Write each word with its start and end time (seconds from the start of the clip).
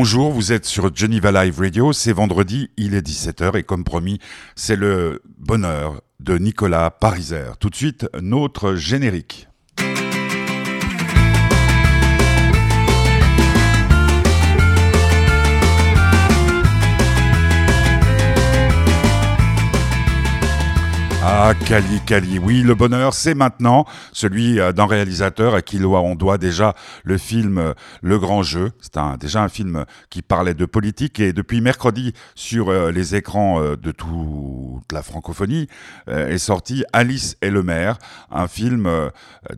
Bonjour, 0.00 0.30
vous 0.30 0.52
êtes 0.52 0.64
sur 0.64 0.94
Geneva 0.94 1.32
Live 1.32 1.58
Radio, 1.58 1.92
c'est 1.92 2.12
vendredi, 2.12 2.70
il 2.76 2.94
est 2.94 3.04
17h 3.04 3.58
et 3.58 3.64
comme 3.64 3.82
promis, 3.82 4.20
c'est 4.54 4.76
le 4.76 5.20
bonheur 5.38 6.02
de 6.20 6.38
Nicolas 6.38 6.88
Pariser. 6.92 7.46
Tout 7.58 7.68
de 7.68 7.74
suite, 7.74 8.06
notre 8.22 8.76
générique. 8.76 9.47
Ah, 21.30 21.52
Cali, 21.66 22.00
Cali, 22.06 22.38
oui, 22.38 22.62
le 22.62 22.74
bonheur, 22.74 23.12
c'est 23.12 23.34
maintenant. 23.34 23.84
Celui 24.12 24.58
euh, 24.58 24.72
d'un 24.72 24.86
réalisateur 24.86 25.54
à 25.54 25.60
qui 25.60 25.78
on 25.84 26.14
doit 26.14 26.38
déjà 26.38 26.74
le 27.04 27.18
film 27.18 27.58
euh, 27.58 27.74
Le 28.00 28.18
Grand 28.18 28.42
Jeu. 28.42 28.72
C'est 28.80 28.96
un, 28.96 29.18
déjà 29.18 29.42
un 29.42 29.50
film 29.50 29.84
qui 30.08 30.22
parlait 30.22 30.54
de 30.54 30.64
politique. 30.64 31.20
Et 31.20 31.34
depuis 31.34 31.60
mercredi 31.60 32.14
sur 32.34 32.70
euh, 32.70 32.90
les 32.90 33.14
écrans 33.14 33.60
de 33.60 33.92
toute 33.92 34.90
la 34.90 35.02
francophonie 35.02 35.68
est 36.06 36.38
sorti 36.38 36.84
Alice 36.94 37.36
et 37.42 37.50
le 37.50 37.62
maire, 37.62 37.98
un 38.30 38.48
film 38.48 38.88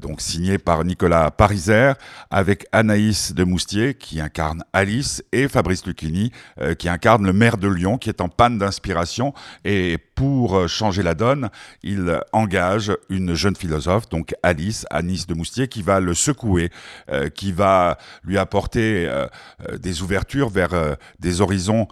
donc 0.00 0.20
signé 0.20 0.58
par 0.58 0.84
Nicolas 0.84 1.30
Pariser 1.30 1.92
avec 2.30 2.66
Anaïs 2.72 3.32
de 3.32 3.44
Moustier 3.44 3.94
qui 3.94 4.20
incarne 4.20 4.64
Alice 4.72 5.22
et 5.32 5.46
Fabrice 5.48 5.86
Lucchini 5.86 6.32
qui 6.78 6.88
incarne 6.88 7.24
le 7.24 7.32
maire 7.32 7.58
de 7.58 7.68
Lyon 7.68 7.98
qui 7.98 8.08
est 8.08 8.20
en 8.20 8.28
panne 8.28 8.58
d'inspiration 8.58 9.32
et 9.64 9.98
pour 10.20 10.68
changer 10.68 11.02
la 11.02 11.14
donne, 11.14 11.48
il 11.82 12.20
engage 12.34 12.92
une 13.08 13.32
jeune 13.32 13.56
philosophe, 13.56 14.10
donc 14.10 14.34
Alice, 14.42 14.84
Anis 14.90 15.26
de 15.26 15.32
Moustier, 15.32 15.66
qui 15.66 15.80
va 15.80 15.98
le 15.98 16.12
secouer, 16.12 16.68
euh, 17.10 17.30
qui 17.30 17.52
va 17.52 17.96
lui 18.22 18.36
apporter 18.36 19.06
euh, 19.08 19.26
euh, 19.66 19.78
des 19.78 20.02
ouvertures 20.02 20.50
vers 20.50 20.72
des 21.20 21.40
horizons 21.40 21.88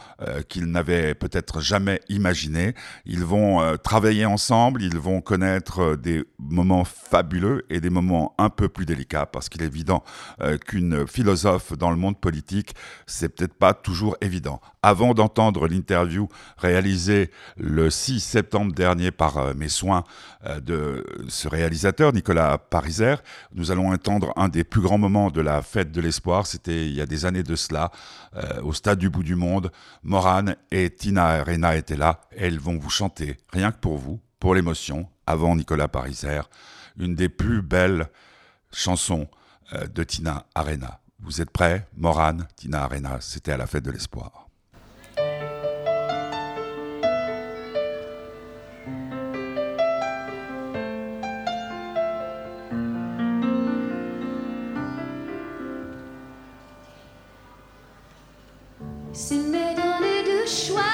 qu'il 0.51 0.67
n'avait 0.67 1.15
peut-être 1.15 1.63
jamais 1.63 2.03
imaginés. 2.11 2.75
Ils 3.07 3.25
vont 3.25 3.79
travailler 3.83 4.27
ensemble, 4.27 4.83
ils 4.83 4.99
vont 4.99 5.23
connaître 5.23 5.97
des 5.97 6.25
moments 6.39 6.85
fabuleux 6.85 7.65
et 7.71 7.81
des 7.81 7.89
moments 7.89 8.35
un 8.37 8.51
peu 8.51 8.69
plus 8.69 8.85
délicats, 8.85 9.25
parce 9.25 9.49
qu'il 9.49 9.63
est 9.63 9.67
évident 9.67 10.05
qu'une 10.67 11.07
philosophe 11.07 11.73
dans 11.73 11.91
le 11.91 11.97
monde 11.97 12.19
politique, 12.19 12.75
c'est 13.07 13.31
peut-être 13.31 13.55
pas 13.55 13.73
toujours 13.73 14.17
évident. 14.21 14.61
Avant 14.83 15.15
d'entendre 15.15 15.67
l'interview 15.67 16.29
réalisée 16.59 17.31
le 17.57 17.91
6 17.91 18.18
septembre 18.21 18.73
dernier 18.73 19.11
par 19.11 19.55
mes 19.55 19.69
soins 19.69 20.05
euh, 20.47 20.61
de 20.61 21.05
ce 21.29 21.49
réalisateur, 21.49 22.13
Nicolas 22.13 22.59
Pariser. 22.59 23.17
Nous 23.53 23.71
allons 23.71 23.93
entendre 23.93 24.33
un 24.37 24.49
des 24.49 24.65
plus 24.65 24.81
grands 24.81 24.99
moments 24.99 25.31
de 25.31 25.41
la 25.41 25.63
fête 25.63 25.91
de 25.93 26.01
l'espoir. 26.01 26.47
C'était 26.47 26.87
il 26.87 26.95
y 26.95 27.01
a 27.01 27.07
des 27.07 27.25
années 27.25 27.43
de 27.43 27.57
cela, 27.57 27.91
euh, 28.37 28.63
au 28.63 28.73
stade 28.73 28.99
du 28.99 29.11
bout 29.11 29.23
du 29.23 29.35
monde. 29.35 29.71
Morane 30.03 30.57
et 30.71 30.91
Tina 30.91 31.27
Arena 31.27 31.77
étaient 31.77 31.97
là. 31.97 32.21
elles 32.37 32.59
vont 32.59 32.79
vous 32.79 32.91
chanter, 32.91 33.37
rien 33.53 33.73
que 33.73 33.79
pour 33.79 33.99
vous, 33.99 34.21
pour 34.39 34.55
l'émotion, 34.55 35.09
avant 35.27 35.57
Nicolas 35.57 35.89
Pariser, 35.89 36.41
une 36.99 37.15
des 37.15 37.29
plus 37.29 37.63
belles 37.63 38.09
chansons 38.73 39.29
euh, 39.73 39.87
de 39.87 40.05
Tina 40.05 40.47
Arena. 40.55 41.01
Vous 41.21 41.41
êtes 41.41 41.51
prêts? 41.51 41.87
Morane, 41.97 42.47
Tina 42.57 42.85
Arena, 42.85 43.19
c'était 43.21 43.53
à 43.53 43.57
la 43.57 43.67
fête 43.67 43.85
de 43.85 43.91
l'espoir. 43.91 44.48
s'il 59.19 59.49
m'est 59.49 59.75
donné 59.75 60.23
de 60.23 60.47
choix. 60.47 60.88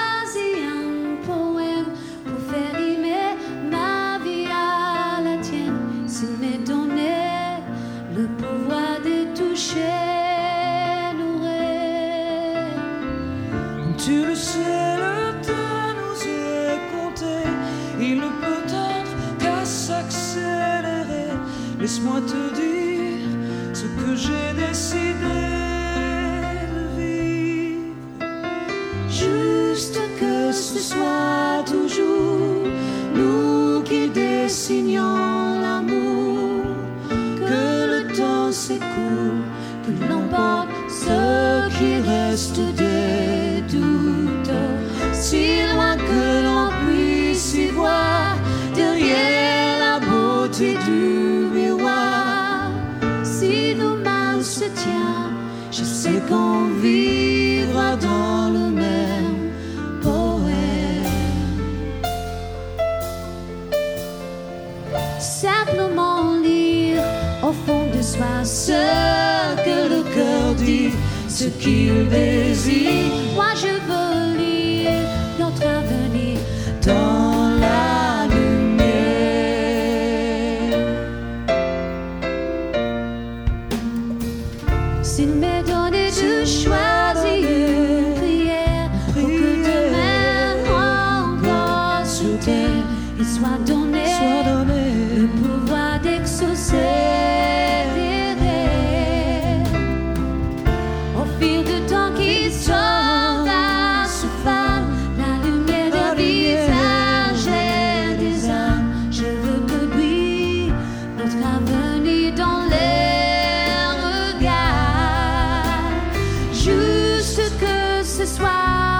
ce 118.15 118.25
soir. 118.25 118.94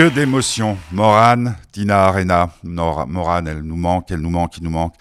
Que 0.00 0.08
d'émotions. 0.08 0.78
Morane, 0.92 1.58
Tina 1.72 2.06
Arena. 2.06 2.48
Morane, 2.62 3.48
elle 3.48 3.60
nous 3.60 3.76
manque, 3.76 4.10
elle 4.10 4.20
nous 4.20 4.30
manque, 4.30 4.56
il 4.56 4.64
nous 4.64 4.70
manque. 4.70 4.94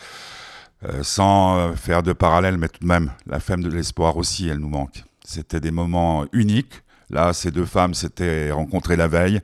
Euh, 0.84 1.04
sans 1.04 1.58
euh, 1.58 1.74
faire 1.74 2.04
de 2.04 2.12
parallèle, 2.12 2.58
mais 2.58 2.68
tout 2.68 2.82
de 2.82 2.86
même, 2.86 3.14
la 3.26 3.40
femme 3.40 3.64
de 3.64 3.70
l'espoir 3.70 4.18
aussi, 4.18 4.50
elle 4.50 4.58
nous 4.58 4.68
manque. 4.68 5.06
C'était 5.24 5.62
des 5.62 5.72
moments 5.72 6.26
uniques. 6.34 6.84
Là, 7.10 7.32
ces 7.32 7.50
deux 7.50 7.64
femmes 7.64 7.94
s'étaient 7.94 8.52
rencontrées 8.52 8.98
la 8.98 9.08
veille. 9.08 9.40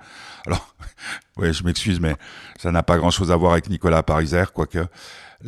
Alors, 0.46 0.75
oui, 1.38 1.54
je 1.54 1.63
m'excuse, 1.63 2.01
mais 2.01 2.18
ça 2.60 2.69
n'a 2.74 2.84
pas 2.84 2.98
grand-chose 2.98 3.31
à 3.31 3.38
voir 3.38 3.54
avec 3.54 3.69
Nicolas 3.69 4.04
Pariser, 4.04 4.44
quoique. 4.54 4.86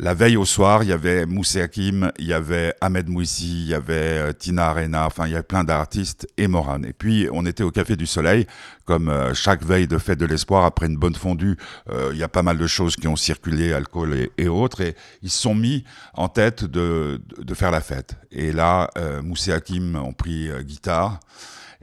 La 0.00 0.14
veille 0.14 0.36
au 0.36 0.44
soir, 0.44 0.84
il 0.84 0.90
y 0.90 0.92
avait 0.92 1.26
Moussé 1.26 1.60
Hakim, 1.60 2.12
il 2.20 2.26
y 2.26 2.32
avait 2.32 2.72
Ahmed 2.80 3.08
Mouissi, 3.08 3.62
il 3.62 3.68
y 3.68 3.74
avait 3.74 3.94
euh, 3.94 4.32
Tina 4.32 4.68
Arena, 4.68 5.06
enfin 5.06 5.26
il 5.26 5.32
y 5.32 5.34
avait 5.34 5.42
plein 5.42 5.64
d'artistes 5.64 6.28
et 6.36 6.46
Morane. 6.46 6.84
Et 6.84 6.92
puis 6.92 7.28
on 7.32 7.44
était 7.44 7.64
au 7.64 7.72
Café 7.72 7.96
du 7.96 8.06
Soleil, 8.06 8.46
comme 8.84 9.08
euh, 9.08 9.34
chaque 9.34 9.64
veille 9.64 9.88
de 9.88 9.98
fête 9.98 10.20
de 10.20 10.26
l'espoir, 10.26 10.64
après 10.64 10.86
une 10.86 10.96
bonne 10.96 11.16
fondue, 11.16 11.56
euh, 11.90 12.10
il 12.12 12.18
y 12.18 12.22
a 12.22 12.28
pas 12.28 12.44
mal 12.44 12.58
de 12.58 12.66
choses 12.68 12.94
qui 12.94 13.08
ont 13.08 13.16
circulé, 13.16 13.72
alcool 13.72 14.28
et, 14.38 14.46
autres, 14.46 14.82
et 14.82 14.94
ils 15.22 15.30
se 15.30 15.42
sont 15.42 15.56
mis 15.56 15.82
en 16.14 16.28
tête 16.28 16.64
de, 16.64 17.20
de, 17.36 17.54
faire 17.54 17.72
la 17.72 17.80
fête. 17.80 18.14
Et 18.30 18.52
là, 18.52 18.90
Moussé 19.24 19.52
Hakim 19.52 19.96
ont 19.96 20.12
pris 20.12 20.48
guitare. 20.62 21.18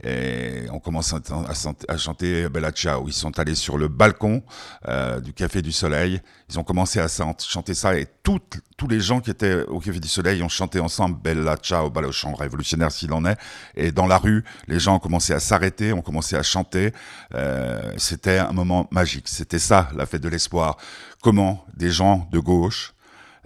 Et 0.04 0.66
on 0.72 0.78
commence 0.78 1.14
à, 1.14 1.96
chanter 1.96 2.48
Bella 2.48 2.70
Ciao. 2.70 3.08
Ils 3.08 3.14
sont 3.14 3.38
allés 3.38 3.54
sur 3.54 3.78
le 3.78 3.88
balcon 3.88 4.42
euh, 4.88 5.20
du 5.20 5.32
Café 5.32 5.62
du 5.62 5.72
Soleil. 5.72 6.20
Ils 6.50 6.58
ont 6.58 6.64
commencé 6.64 7.00
à 7.00 7.06
chanter 7.08 7.74
ça 7.74 7.96
et 7.96 8.06
tous 8.22 8.40
les 8.88 9.00
gens 9.00 9.20
qui 9.20 9.30
étaient 9.30 9.62
au 9.62 9.80
Café 9.80 9.98
du 9.98 10.08
Soleil 10.08 10.42
ont 10.42 10.48
chanté 10.48 10.80
ensemble 10.80 11.18
Bella 11.22 11.56
Ciao, 11.56 11.90
le 11.98 12.12
chant 12.12 12.34
révolutionnaire 12.34 12.92
s'il 12.92 13.12
en 13.12 13.24
est. 13.24 13.38
Et 13.74 13.90
dans 13.90 14.06
la 14.06 14.18
rue, 14.18 14.44
les 14.68 14.78
gens 14.78 14.96
ont 14.96 15.00
commencé 15.00 15.32
à 15.32 15.40
s'arrêter, 15.40 15.92
ont 15.92 16.02
commencé 16.02 16.36
à 16.36 16.42
chanter. 16.42 16.92
Euh, 17.34 17.92
C'était 17.96 18.38
un 18.38 18.52
moment 18.52 18.88
magique. 18.90 19.28
C'était 19.28 19.58
ça, 19.58 19.88
la 19.96 20.04
fête 20.04 20.22
de 20.22 20.28
l'espoir. 20.28 20.76
Comment 21.22 21.64
des 21.74 21.90
gens 21.90 22.28
de 22.30 22.38
gauche, 22.38 22.94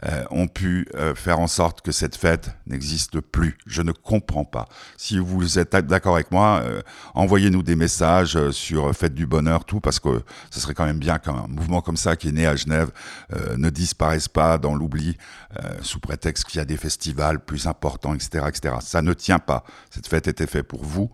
euh, 0.06 0.24
ont 0.30 0.48
pu 0.48 0.88
euh, 0.94 1.14
faire 1.14 1.40
en 1.40 1.46
sorte 1.46 1.82
que 1.82 1.92
cette 1.92 2.16
fête 2.16 2.50
n'existe 2.66 3.20
plus. 3.20 3.58
Je 3.66 3.82
ne 3.82 3.92
comprends 3.92 4.44
pas. 4.44 4.66
Si 4.96 5.18
vous 5.18 5.58
êtes 5.58 5.76
d'accord 5.86 6.14
avec 6.14 6.30
moi, 6.30 6.62
euh, 6.64 6.80
envoyez-nous 7.14 7.62
des 7.62 7.76
messages 7.76 8.50
sur 8.50 8.94
Fête 8.96 9.14
du 9.14 9.26
Bonheur, 9.26 9.66
tout, 9.66 9.80
parce 9.80 10.00
que 10.00 10.22
ce 10.50 10.58
serait 10.58 10.72
quand 10.72 10.86
même 10.86 10.98
bien 10.98 11.18
qu'un 11.18 11.46
mouvement 11.48 11.82
comme 11.82 11.98
ça, 11.98 12.16
qui 12.16 12.28
est 12.28 12.32
né 12.32 12.46
à 12.46 12.56
Genève, 12.56 12.90
ne 13.56 13.70
disparaisse 13.70 14.28
pas 14.28 14.58
dans 14.58 14.74
l'oubli 14.74 15.16
sous 15.82 16.00
prétexte 16.00 16.44
qu'il 16.44 16.58
y 16.58 16.62
a 16.62 16.64
des 16.64 16.76
festivals 16.76 17.40
plus 17.40 17.66
importants, 17.66 18.14
etc., 18.14 18.46
etc. 18.48 18.76
Ça 18.80 19.02
ne 19.02 19.12
tient 19.12 19.38
pas. 19.38 19.64
Cette 19.90 20.06
fête 20.06 20.28
était 20.28 20.46
faite 20.46 20.66
pour 20.66 20.84
vous. 20.84 21.10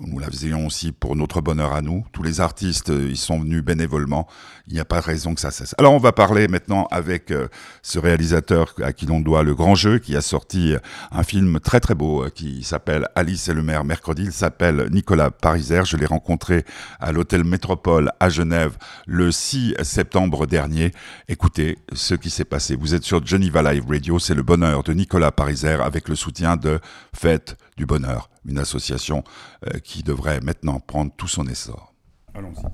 Nous 0.00 0.18
la 0.18 0.26
faisions 0.26 0.66
aussi 0.66 0.90
pour 0.90 1.14
notre 1.14 1.40
bonheur 1.40 1.72
à 1.72 1.80
nous. 1.80 2.04
Tous 2.12 2.24
les 2.24 2.40
artistes, 2.40 2.90
euh, 2.90 3.08
ils 3.08 3.16
sont 3.16 3.38
venus 3.38 3.62
bénévolement. 3.62 4.26
Il 4.66 4.74
n'y 4.74 4.80
a 4.80 4.84
pas 4.84 5.00
raison 5.00 5.32
que 5.32 5.40
ça 5.40 5.52
cesse. 5.52 5.76
Alors 5.78 5.94
on 5.94 5.98
va 5.98 6.10
parler 6.10 6.48
maintenant 6.48 6.88
avec 6.90 7.30
euh, 7.30 7.46
ce 7.82 8.00
réalisateur 8.00 8.74
à 8.82 8.92
qui 8.92 9.06
l'on 9.06 9.20
doit 9.20 9.44
le 9.44 9.54
grand 9.54 9.76
jeu, 9.76 9.98
qui 9.98 10.16
a 10.16 10.20
sorti 10.20 10.74
euh, 10.74 10.78
un 11.12 11.22
film 11.22 11.60
très 11.60 11.78
très 11.78 11.94
beau 11.94 12.26
qui 12.34 12.64
s'appelle 12.64 13.06
Alice 13.14 13.48
et 13.48 13.54
le 13.54 13.62
maire 13.62 13.84
mercredi. 13.84 14.24
Il 14.24 14.32
s'appelle 14.32 14.88
Nicolas 14.90 15.30
Pariser. 15.30 15.82
Je 15.84 15.96
l'ai 15.96 16.06
rencontré 16.06 16.64
à 16.98 17.12
l'hôtel 17.12 17.44
Métropole 17.44 18.10
à 18.18 18.28
Genève 18.28 18.76
le 19.06 19.30
6 19.30 19.76
septembre 19.82 20.46
dernier. 20.46 20.90
Écoutez 21.28 21.78
ce 21.92 22.14
qui 22.14 22.30
s'est 22.30 22.44
passé. 22.44 22.74
Vous 22.74 22.94
êtes 22.94 23.04
sur 23.04 23.24
Geneva 23.24 23.62
Live 23.72 23.84
Radio. 23.88 24.18
C'est 24.18 24.34
le 24.34 24.42
bonheur 24.42 24.82
de 24.82 24.92
Nicolas 24.92 25.30
Pariser 25.30 25.78
avec 25.80 26.08
le 26.08 26.16
soutien 26.16 26.56
de 26.56 26.80
Fête 27.14 27.56
du 27.76 27.86
Bonheur 27.86 28.30
une 28.48 28.58
association 28.58 29.24
euh, 29.66 29.78
qui 29.78 30.02
devrait 30.02 30.40
maintenant 30.40 30.80
prendre 30.80 31.12
tout 31.16 31.28
son 31.28 31.46
essor. 31.46 31.94
Allons-y. 32.34 32.64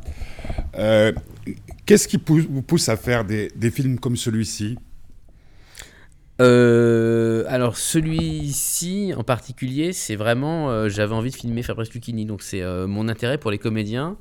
Euh, 0.78 1.12
qu'est-ce 1.86 2.08
qui 2.08 2.20
vous 2.26 2.62
pousse 2.62 2.88
à 2.88 2.96
faire 2.96 3.24
des, 3.24 3.50
films 3.70 3.98
comme 3.98 4.16
celui-ci? 4.16 4.78
Euh, 6.40 7.44
alors 7.46 7.76
celui-ci 7.76 9.12
en 9.16 9.22
particulier, 9.22 9.92
c'est 9.92 10.16
vraiment, 10.16 10.88
j'avais 10.88 11.14
envie 11.14 11.30
de 11.30 11.36
filmer 11.36 11.62
Fabrice 11.62 11.92
Lucchini, 11.94 12.26
donc 12.26 12.42
c'est 12.42 12.62
mon 12.86 13.08
intérêt 13.08 13.38
pour 13.38 13.50
les 13.50 13.58
comédiens 13.58 14.16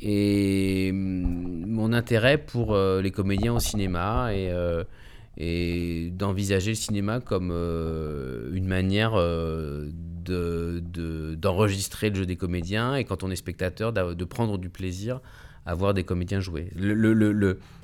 et 0.00 0.90
mm, 0.92 1.66
mon 1.66 1.92
intérêt 1.92 2.38
pour 2.38 2.74
les 2.76 3.10
comédiens 3.10 3.52
au 3.52 3.60
cinéma 3.60 4.32
et, 4.32 4.50
et 5.36 6.10
d'envisager 6.12 6.72
le 6.72 6.76
cinéma 6.76 7.20
comme 7.20 7.50
une 7.50 8.66
manière 8.66 9.12
d'enregistrer 10.24 12.10
de, 12.10 12.14
le 12.14 12.20
jeu 12.20 12.26
des 12.26 12.36
comédiens 12.36 12.94
et 12.96 13.04
quand 13.04 13.22
on 13.22 13.30
est 13.30 13.36
spectateur, 13.36 13.92
de 13.92 14.24
prendre 14.24 14.58
du 14.58 14.68
plaisir 14.68 15.20
à 15.64 15.74
voir 15.74 15.94
des 15.94 16.04
comédiens 16.04 16.40
jouer. 16.40 16.70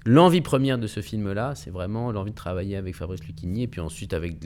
L'envie 0.05 0.39
le, 0.39 0.43
première 0.43 0.79
de 0.79 0.87
ce 0.87 1.01
film-là, 1.01 1.55
c'est 1.55 1.71
vraiment 1.71 2.11
l'envie 2.11 2.33
de 2.33 2.37
travailler 2.37 2.77
avec 2.77 2.97
Fabrice 2.97 3.23
Lucchini 3.25 3.63
et 3.63 3.69
puis 3.69 3.81
ensuite 3.81 4.13
avec 4.15 4.37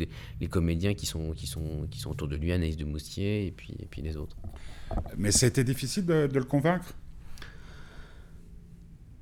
les, 0.40 0.46
comédiens 0.48 0.94
qui 0.94 1.06
sont, 1.06 1.32
qui, 1.32 1.46
sont, 1.46 1.86
qui 1.90 1.98
sont 1.98 2.10
autour 2.10 2.28
de 2.28 2.36
lui, 2.36 2.52
Anaïs 2.52 2.76
de 2.76 2.84
Moustier 2.84 3.46
et 3.46 3.50
puis, 3.50 3.74
et 3.80 3.86
puis 3.86 4.02
les 4.02 4.16
autres. 4.16 4.36
Mais 5.16 5.32
c'était 5.32 5.64
difficile 5.64 6.04
de 6.04 6.28
le 6.32 6.44
convaincre? 6.44 6.94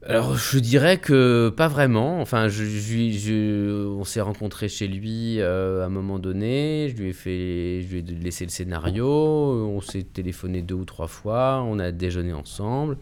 Alors, 0.07 0.35
je 0.35 0.59
dirais 0.59 0.97
que 0.97 1.50
pas 1.50 1.69
vraiment. 1.69 2.23
Enfin, 2.23 2.49
je, 2.49 3.87
on 3.87 4.04
s'est 4.04 4.23
rencontrés 4.23 4.69
chez 4.69 4.88
lui 4.88 5.40
euh, 5.40 5.83
à 5.83 5.87
un 5.87 5.90
moment 5.90 6.19
donné. 6.19 6.88
Je 6.88 7.02
lui 7.02 7.11
ai 7.11 7.12
fait, 7.12 7.83
je 7.83 7.97
lui 7.97 7.99
ai 7.99 8.02
laissé 8.02 8.45
le 8.45 8.50
scénario. 8.50 9.07
On 9.07 9.83
s'est 9.83 10.04
téléphoné 10.04 10.62
deux 10.62 10.75
ou 10.75 10.87
trois 10.87 11.07
fois. 11.07 11.62
On 11.66 11.78
a 11.78 11.92
déjeuné 11.92 12.33
ensemble. 12.33 12.97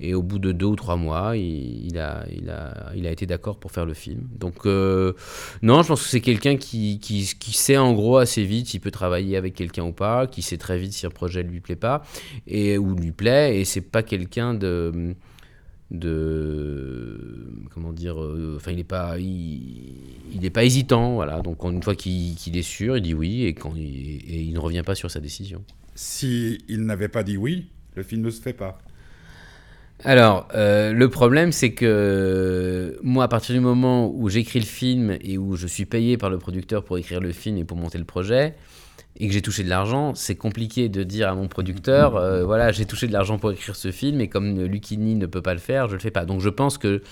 Et 0.00 0.14
au 0.14 0.22
bout 0.22 0.40
de 0.40 0.50
deux 0.50 0.66
ou 0.66 0.74
trois 0.74 0.96
mois, 0.96 1.36
il, 1.36 1.96
a, 1.96 2.24
il, 2.28 2.50
a, 2.50 2.90
il 2.96 3.06
a 3.06 3.12
été 3.12 3.24
d'accord 3.24 3.60
pour 3.60 3.70
faire 3.70 3.86
le 3.86 3.94
film. 3.94 4.26
Donc, 4.36 4.66
euh, 4.66 5.12
non, 5.62 5.82
je 5.82 5.88
pense 5.88 6.02
que 6.02 6.08
c'est 6.08 6.20
quelqu'un 6.20 6.56
qui, 6.56 6.98
sait 7.52 7.76
en 7.76 7.92
gros 7.92 8.16
assez 8.16 8.42
vite 8.44 8.66
s'il 8.66 8.80
peut 8.80 8.90
travailler 8.90 9.36
avec 9.36 9.54
quelqu'un 9.54 9.84
ou 9.84 9.92
pas, 9.92 10.26
qui 10.26 10.42
sait 10.42 10.56
très 10.56 10.76
vite 10.76 10.92
si 10.92 11.06
un 11.06 11.10
projet 11.10 11.44
ne 11.44 11.50
lui 11.50 11.60
plaît 11.60 11.76
pas, 11.76 12.02
et, 12.48 12.78
ou 12.78 12.96
lui 12.96 13.12
plaît. 13.12 13.60
Et 13.60 13.64
c'est 13.64 13.80
pas 13.80 14.02
quelqu'un 14.02 14.54
de 14.54 15.14
de 15.92 17.46
comment 17.70 17.92
dire 17.92 18.20
euh, 18.20 18.54
enfin 18.56 18.70
il 18.70 18.78
n'est 18.78 18.84
pas 18.84 19.18
il, 19.18 20.50
pas 20.52 20.64
hésitant 20.64 21.14
voilà. 21.14 21.40
Donc 21.40 21.62
une 21.64 21.82
fois 21.82 21.94
qu'il 21.94 22.56
est 22.56 22.62
sûr 22.62 22.96
il 22.96 23.02
dit 23.02 23.14
oui 23.14 23.44
et 23.44 23.54
quand 23.54 23.74
il, 23.76 23.82
et 23.82 24.42
il 24.42 24.52
ne 24.52 24.58
revient 24.58 24.82
pas 24.84 24.94
sur 24.94 25.10
sa 25.10 25.20
décision. 25.20 25.62
Si 25.94 26.58
il 26.68 26.86
n'avait 26.86 27.08
pas 27.08 27.22
dit 27.22 27.36
oui 27.36 27.66
le 27.94 28.02
film 28.02 28.22
ne 28.22 28.30
se 28.30 28.40
fait 28.40 28.54
pas. 28.54 28.78
Alors, 30.04 30.48
euh, 30.54 30.92
le 30.92 31.08
problème, 31.08 31.52
c'est 31.52 31.74
que 31.74 32.98
moi, 33.02 33.24
à 33.24 33.28
partir 33.28 33.54
du 33.54 33.60
moment 33.60 34.12
où 34.12 34.28
j'écris 34.28 34.58
le 34.58 34.66
film 34.66 35.16
et 35.20 35.38
où 35.38 35.54
je 35.54 35.68
suis 35.68 35.84
payé 35.84 36.16
par 36.16 36.28
le 36.28 36.38
producteur 36.38 36.82
pour 36.82 36.98
écrire 36.98 37.20
le 37.20 37.30
film 37.30 37.56
et 37.58 37.64
pour 37.64 37.76
monter 37.76 37.98
le 37.98 38.04
projet, 38.04 38.54
et 39.18 39.26
que 39.28 39.32
j'ai 39.32 39.42
touché 39.42 39.62
de 39.62 39.68
l'argent, 39.68 40.14
c'est 40.14 40.36
compliqué 40.36 40.88
de 40.88 41.02
dire 41.02 41.28
à 41.28 41.34
mon 41.34 41.48
producteur, 41.48 42.16
euh, 42.16 42.44
voilà, 42.44 42.72
j'ai 42.72 42.86
touché 42.86 43.06
de 43.06 43.12
l'argent 43.12 43.38
pour 43.38 43.52
écrire 43.52 43.76
ce 43.76 43.90
film, 43.90 44.20
et 44.20 44.28
comme 44.28 44.58
Lucchini 44.64 45.14
ne 45.16 45.26
peut 45.26 45.42
pas 45.42 45.54
le 45.54 45.60
faire, 45.60 45.88
je 45.88 45.94
le 45.94 46.00
fais 46.00 46.10
pas. 46.10 46.24
Donc 46.24 46.40
je 46.40 46.48
pense 46.48 46.78
que 46.78 47.02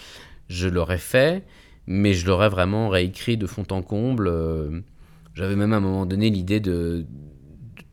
je 0.49 0.69
l'aurais 0.69 0.99
fait, 0.99 1.45
mais 1.87 2.15
je 2.15 2.27
l'aurais 2.27 2.49
vraiment 2.49 2.89
réécrit 2.89 3.37
de 3.37 3.47
fond 3.47 3.65
en 3.71 3.83
comble. 3.83 4.29
Euh, 4.29 4.81
j'avais 5.35 5.57
même 5.57 5.73
à 5.73 5.77
un 5.77 5.81
moment 5.81 6.07
donné 6.07 6.31
l'idée 6.31 6.61
de, 6.61 7.05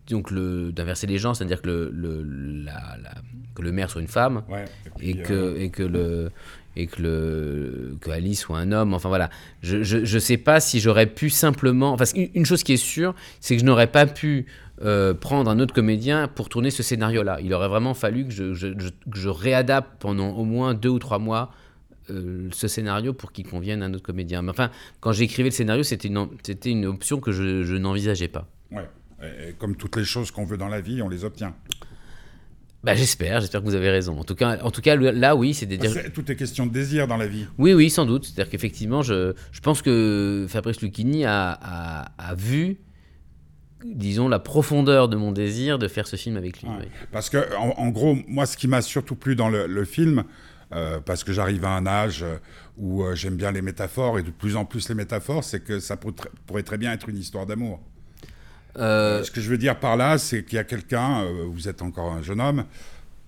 donc 0.10 0.32
le 0.32 0.72
d'inverser 0.72 1.08
les 1.08 1.18
gens, 1.18 1.34
c'est-à-dire 1.34 1.62
que 1.62 1.92
le, 1.94 2.24
la, 2.64 2.98
que 3.56 3.62
le 3.62 3.72
maire 3.72 3.90
soit 3.90 4.02
une 4.02 4.08
femme 4.08 4.44
Ouais. 4.50 4.66
et, 5.02 5.14
puis, 5.14 5.24
que, 5.24 5.34
euh, 5.34 5.62
et 5.62 5.70
que 5.70 5.84
le 5.84 6.32
et 6.78 6.86
que 6.86 7.02
le 7.02 7.98
Alice 8.12 8.42
soit 8.42 8.60
un 8.60 8.72
homme. 8.72 8.94
Enfin 8.94 9.10
voilà. 9.10 9.30
Je, 9.62 9.84
je 9.84 10.20
sais 10.20 10.38
pas 10.38 10.60
si 10.60 10.80
j'aurais 10.80 11.08
pu 11.08 11.30
simplement 11.30 11.92
enfin 11.92 12.06
une, 12.16 12.46
chose 12.46 12.64
qui 12.64 12.74
est 12.74 12.78
sûre 12.78 13.16
c'est 13.40 13.56
que 13.56 13.62
je 13.62 13.66
n'aurais 13.66 13.88
pas 13.88 14.06
pu 14.06 14.46
euh, 14.84 15.14
prendre 15.14 15.50
un 15.50 15.60
autre 15.60 15.74
comédien 15.74 16.28
pour 16.28 16.50
tourner 16.50 16.70
ce 16.70 16.84
scénario 16.84 17.24
là 17.24 17.40
il 17.42 17.54
aurait 17.54 17.68
vraiment 17.68 17.94
fallu 17.94 18.28
que 18.28 18.32
je, 18.32 19.28
réadapte 19.28 20.00
pendant 20.00 20.30
au 20.30 20.46
moins 20.46 20.74
deux 20.74 20.90
ou 20.90 21.00
trois 21.00 21.20
mois 21.20 21.52
euh, 22.10 22.48
ce 22.52 22.68
scénario 22.68 23.14
pour 23.14 23.32
qu'il 23.32 23.46
convienne 23.46 23.82
à 23.82 23.88
un 23.88 23.94
autre 23.94 24.06
comédien. 24.06 24.42
Mais 24.42 24.52
enfin 24.52 24.70
quand 25.00 25.12
j'écrivais 25.12 25.50
le 25.50 25.56
scénario 25.56 25.84
c'était 25.84 26.08
une 26.08 26.86
option 26.86 27.20
que 27.20 27.32
je, 27.32 27.76
n'envisageais 27.76 28.30
pas. 28.30 28.48
Ouais. 28.72 28.88
Comme 29.58 29.76
toutes 29.76 29.96
les 29.96 30.06
choses 30.06 30.30
qu'on 30.30 30.46
veut 30.46 30.58
dans 30.58 30.68
la 30.68 30.80
vie, 30.80 31.02
on 31.02 31.10
les 31.10 31.26
obtient. 31.26 31.56
Bah 32.84 32.94
j'espère 32.96 33.42
j'espère 33.42 33.62
que 33.62 33.66
vous 33.66 33.76
avez 33.76 33.90
raison 33.90 34.18
en 34.20 34.24
tout 34.24 34.36
cas 34.36 34.60
en 34.62 34.70
tout 34.72 34.82
cas 34.82 34.96
là 34.96 35.36
oui 35.36 35.54
c'est 35.54 35.66
des 35.66 35.80
C'est- 35.90 36.12
Tout 36.12 36.32
est 36.32 36.36
question 36.36 36.66
de 36.66 36.72
désir 36.72 37.08
dans 37.08 37.18
la 37.18 37.28
vie. 37.28 37.46
Oui, 37.58 37.74
oui, 37.74 37.90
sans 37.90 38.06
doute. 38.06 38.26
C'est-à-dire 38.26 38.50
qu'effectivement, 38.52 39.02
je, 39.02 39.34
je 39.52 39.60
pense 39.62 39.82
que 39.82 40.46
Fabrice 40.48 40.82
Lucchini 40.82 41.26
a, 41.26 41.52
a, 41.62 42.12
a 42.18 42.36
vu, 42.36 42.78
disons, 43.84 44.28
la 44.28 44.40
profondeur 44.40 45.08
de 45.10 45.16
mon 45.18 45.32
désir 45.32 45.78
de 45.80 45.88
faire 45.88 46.08
ce 46.08 46.16
film 46.16 46.38
avec 46.38 46.62
lui. 46.62 46.70
Ouais. 46.70 46.76
oui. 46.82 46.86
Parce 47.12 47.30
que, 47.30 47.56
en, 47.58 47.70
en 47.78 47.90
gros, 47.90 48.18
moi, 48.28 48.46
ce 48.46 48.58
qui 48.58 48.68
m'a 48.68 48.82
surtout 48.82 49.16
plu 49.16 49.36
dans 49.36 49.50
le, 49.50 49.68
le 49.68 49.86
film, 49.86 50.24
euh, 50.74 51.00
parce 51.00 51.24
que 51.24 51.34
j'arrive 51.34 51.66
à 51.66 51.72
un 51.76 51.86
âge 51.88 52.24
euh, 52.24 52.38
où 52.78 53.04
euh, 53.04 53.16
j'aime 53.16 53.36
bien 53.38 53.52
les 53.52 53.62
métaphores 53.62 54.20
et 54.20 54.24
de 54.24 54.32
plus 54.32 54.56
en 54.56 54.66
plus 54.66 54.88
les 54.90 54.96
métaphores, 54.96 55.44
c'est 55.44 55.62
que 55.64 55.80
ça 55.80 55.98
pour- 55.98 56.14
pourrait 56.46 56.64
très 56.64 56.78
bien 56.78 56.92
être 56.94 57.10
une 57.10 57.18
histoire 57.18 57.46
d'amour. 57.46 57.80
Euh, 58.78 59.24
Ce 59.24 59.32
que 59.32 59.42
je 59.42 59.50
veux 59.50 59.58
dire 59.58 59.80
par 59.80 59.98
là, 59.98 60.18
c'est 60.18 60.44
qu'il 60.44 60.56
y 60.56 60.60
a 60.60 60.64
quelqu'un, 60.64 61.22
euh, 61.24 61.46
vous 61.48 61.68
êtes 61.68 61.82
encore 61.82 62.12
un 62.14 62.22
jeune 62.22 62.40
homme, 62.42 62.66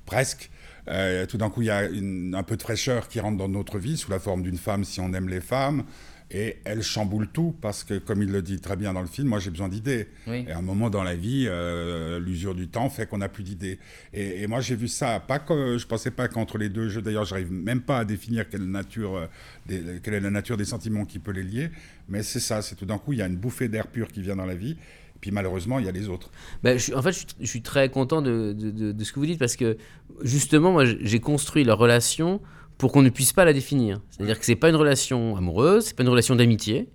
presque, 0.05 0.49
euh, 0.87 1.25
tout 1.25 1.37
d'un 1.37 1.49
coup, 1.49 1.61
il 1.61 1.65
y 1.67 1.71
a 1.71 1.85
une- 1.87 2.33
un 2.35 2.43
peu 2.43 2.57
de 2.57 2.61
fraîcheur 2.61 3.07
qui 3.07 3.19
rentre 3.19 3.37
dans 3.37 3.49
notre 3.49 3.77
vie 3.79 3.97
sous 3.97 4.09
la 4.11 4.19
forme 4.19 4.41
d'une 4.43 4.57
femme 4.57 4.83
si 4.83 4.99
on 4.99 5.13
aime 5.13 5.29
les 5.29 5.41
femmes. 5.41 5.83
Et 6.31 6.57
elle 6.63 6.83
chamboule 6.83 7.27
tout 7.27 7.55
parce 7.59 7.83
que, 7.83 7.97
comme 7.97 8.21
il 8.21 8.31
le 8.31 8.43
dit 8.43 8.59
très 8.61 8.75
bien 8.75 8.93
dans 8.93 9.01
le 9.01 9.07
film, 9.07 9.27
moi 9.29 9.39
j'ai 9.39 9.49
besoin 9.49 9.67
d'idées. 9.67 10.07
Oui. 10.27 10.45
Et 10.47 10.51
à 10.51 10.59
un 10.59 10.61
moment 10.61 10.91
dans 10.91 11.01
la 11.03 11.15
vie, 11.15 11.45
euh, 11.47 12.19
l'usure 12.19 12.53
du 12.53 12.67
temps 12.67 12.87
fait 12.91 13.07
qu'on 13.07 13.17
n'a 13.17 13.29
plus 13.29 13.41
d'idées. 13.41 13.79
Et, 14.13 14.43
et 14.43 14.45
moi 14.47 14.59
j'ai 14.61 14.75
vu 14.75 14.87
ça, 14.87 15.19
pas 15.19 15.39
que, 15.39 15.79
je 15.79 15.87
pensais 15.87 16.11
pas 16.11 16.27
qu'entre 16.27 16.59
les 16.59 16.69
deux 16.69 16.87
jeux, 16.87 17.01
d'ailleurs 17.01 17.25
j'arrive 17.25 17.51
même 17.51 17.81
pas 17.81 17.97
à 17.97 18.05
définir 18.05 18.47
quelle, 18.47 18.65
nature, 18.65 19.27
des- 19.65 19.99
quelle 20.03 20.13
est 20.13 20.19
la 20.19 20.29
nature 20.29 20.55
des 20.55 20.65
sentiments 20.65 21.05
qui 21.05 21.17
peut 21.17 21.31
les 21.31 21.41
lier, 21.41 21.71
mais 22.07 22.21
c'est 22.21 22.39
ça, 22.39 22.61
c'est 22.61 22.75
tout 22.75 22.85
d'un 22.85 22.99
coup 22.99 23.13
il 23.13 23.17
y 23.19 23.23
a 23.23 23.25
une 23.27 23.37
bouffée 23.37 23.67
d'air 23.67 23.87
pur 23.87 24.07
qui 24.09 24.21
vient 24.21 24.35
dans 24.35 24.45
la 24.45 24.53
vie, 24.55 24.77
puis 25.21 25.31
malheureusement 25.31 25.79
il 25.79 25.85
y 25.85 25.89
a 25.89 25.91
les 25.91 26.07
autres. 26.09 26.29
ben, 26.63 26.77
je 26.77 26.83
suis- 26.83 26.93
en 26.95 27.01
fait, 27.01 27.11
je 27.11 27.17
suis, 27.19 27.27
je 27.39 27.45
suis 27.47 27.61
très 27.61 27.89
content 27.89 28.21
de, 28.21 28.53
de- 28.57 28.71
de- 28.71 28.91
de 28.91 29.03
ce 29.03 29.11
que 29.13 29.19
vous 29.19 29.25
dites 29.25 29.39
parce 29.39 29.55
que, 29.55 29.77
justement, 30.21 30.71
moi, 30.71 30.83
j'ai 30.85 31.19
construit 31.19 31.63
leur 31.63 31.77
relation 31.77 32.41
pour 32.77 32.91
qu'on 32.91 33.01
ne 33.01 33.09
puisse 33.09 33.33
pas 33.33 33.45
la 33.45 33.53
définir. 33.53 33.99
C'est-à-dire 34.09 34.39
que 34.39 34.45
c'est 34.45 34.55
pas 34.55 34.69
une 34.69 34.75
relation 34.77 35.35
amoureuse, 35.35 35.85
c'est 35.85 35.95
pas 35.95 36.03
une 36.03 36.09
relation 36.09 36.35
d'amitié, 36.35 36.87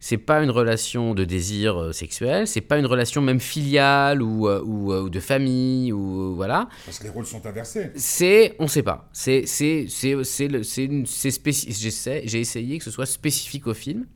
c'est 0.00 0.16
pas 0.16 0.42
une 0.42 0.50
relation 0.50 1.12
de 1.12 1.24
désir 1.24 1.76
euh, 1.78 1.92
sexuel, 1.92 2.46
c'est 2.46 2.60
pas 2.62 2.78
une 2.78 2.86
relation 2.86 3.20
même 3.20 3.40
filiale 3.40 4.22
ou, 4.22 4.48
euh, 4.48 4.62
ou, 4.64 4.92
euh, 4.92 5.02
ou 5.02 5.10
de 5.10 5.20
famille 5.20 5.92
ou 5.92 6.34
voilà. 6.36 6.68
Parce 6.86 6.98
que 7.00 7.04
les 7.04 7.10
rôles 7.10 7.26
sont 7.26 7.44
inversés. 7.46 7.90
C'est, 7.96 8.54
on 8.60 8.68
sait 8.68 8.84
pas. 8.84 9.10
C'est, 9.12 9.42
c'est, 9.46 9.86
c'est, 9.88 10.22
c'est, 10.24 10.48
le- 10.48 10.62
c'est, 10.62 10.84
une- 10.84 11.04
c'est 11.04 11.30
spéci- 11.30 11.76
j'essaie- 11.78 12.22
j'ai 12.26 12.40
essayé 12.40 12.78
que 12.78 12.84
ce 12.84 12.90
soit 12.92 13.06
spécifique 13.06 13.66
au 13.66 13.74
film 13.74 14.06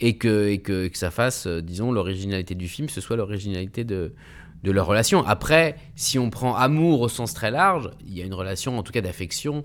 et 0.00 0.16
que, 0.16 0.48
et 0.48 0.58
que, 0.60 0.88
que 0.88 0.96
ça 0.98 1.10
fasse, 1.10 1.46
euh, 1.46 1.60
disons, 1.60 1.92
l'originalité 1.92 2.54
du 2.54 2.68
film, 2.68 2.88
ce 2.88 3.00
soit 3.00 3.16
l'originalité 3.16 3.84
de, 3.84 4.14
de 4.62 4.70
leur 4.70 4.86
relation. 4.86 5.24
Après, 5.26 5.76
si 5.94 6.18
on 6.18 6.30
prend 6.30 6.54
amour 6.54 7.00
au 7.02 7.08
sens 7.08 7.34
très 7.34 7.50
large, 7.50 7.90
il 8.06 8.16
y 8.16 8.22
a 8.22 8.24
une 8.24 8.34
relation, 8.34 8.78
en 8.78 8.82
tout 8.82 8.92
cas, 8.92 9.00
d'affection 9.02 9.64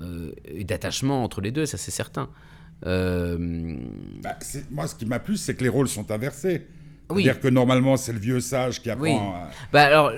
euh, 0.00 0.32
et 0.46 0.64
d'attachement 0.64 1.22
entre 1.24 1.40
les 1.40 1.50
deux, 1.50 1.66
ça 1.66 1.76
c'est 1.78 1.90
certain. 1.90 2.28
Euh, 2.86 3.76
Bah, 4.22 4.36
moi 4.70 4.86
ce 4.86 4.94
qui 4.94 5.06
m'a 5.06 5.18
plu, 5.18 5.36
c'est 5.36 5.54
que 5.54 5.62
les 5.62 5.68
rôles 5.68 5.88
sont 5.88 6.10
inversés. 6.10 6.66
Oui. 7.10 7.24
C'est-à-dire 7.24 7.40
que 7.42 7.48
normalement 7.48 7.96
c'est 7.96 8.12
le 8.12 8.18
vieux 8.18 8.40
sage 8.40 8.80
qui 8.80 8.88
apprend. 8.90 9.04
Oui. 9.04 9.12
à- 9.12 9.50
Bah 9.72 9.82
alors, 9.82 10.12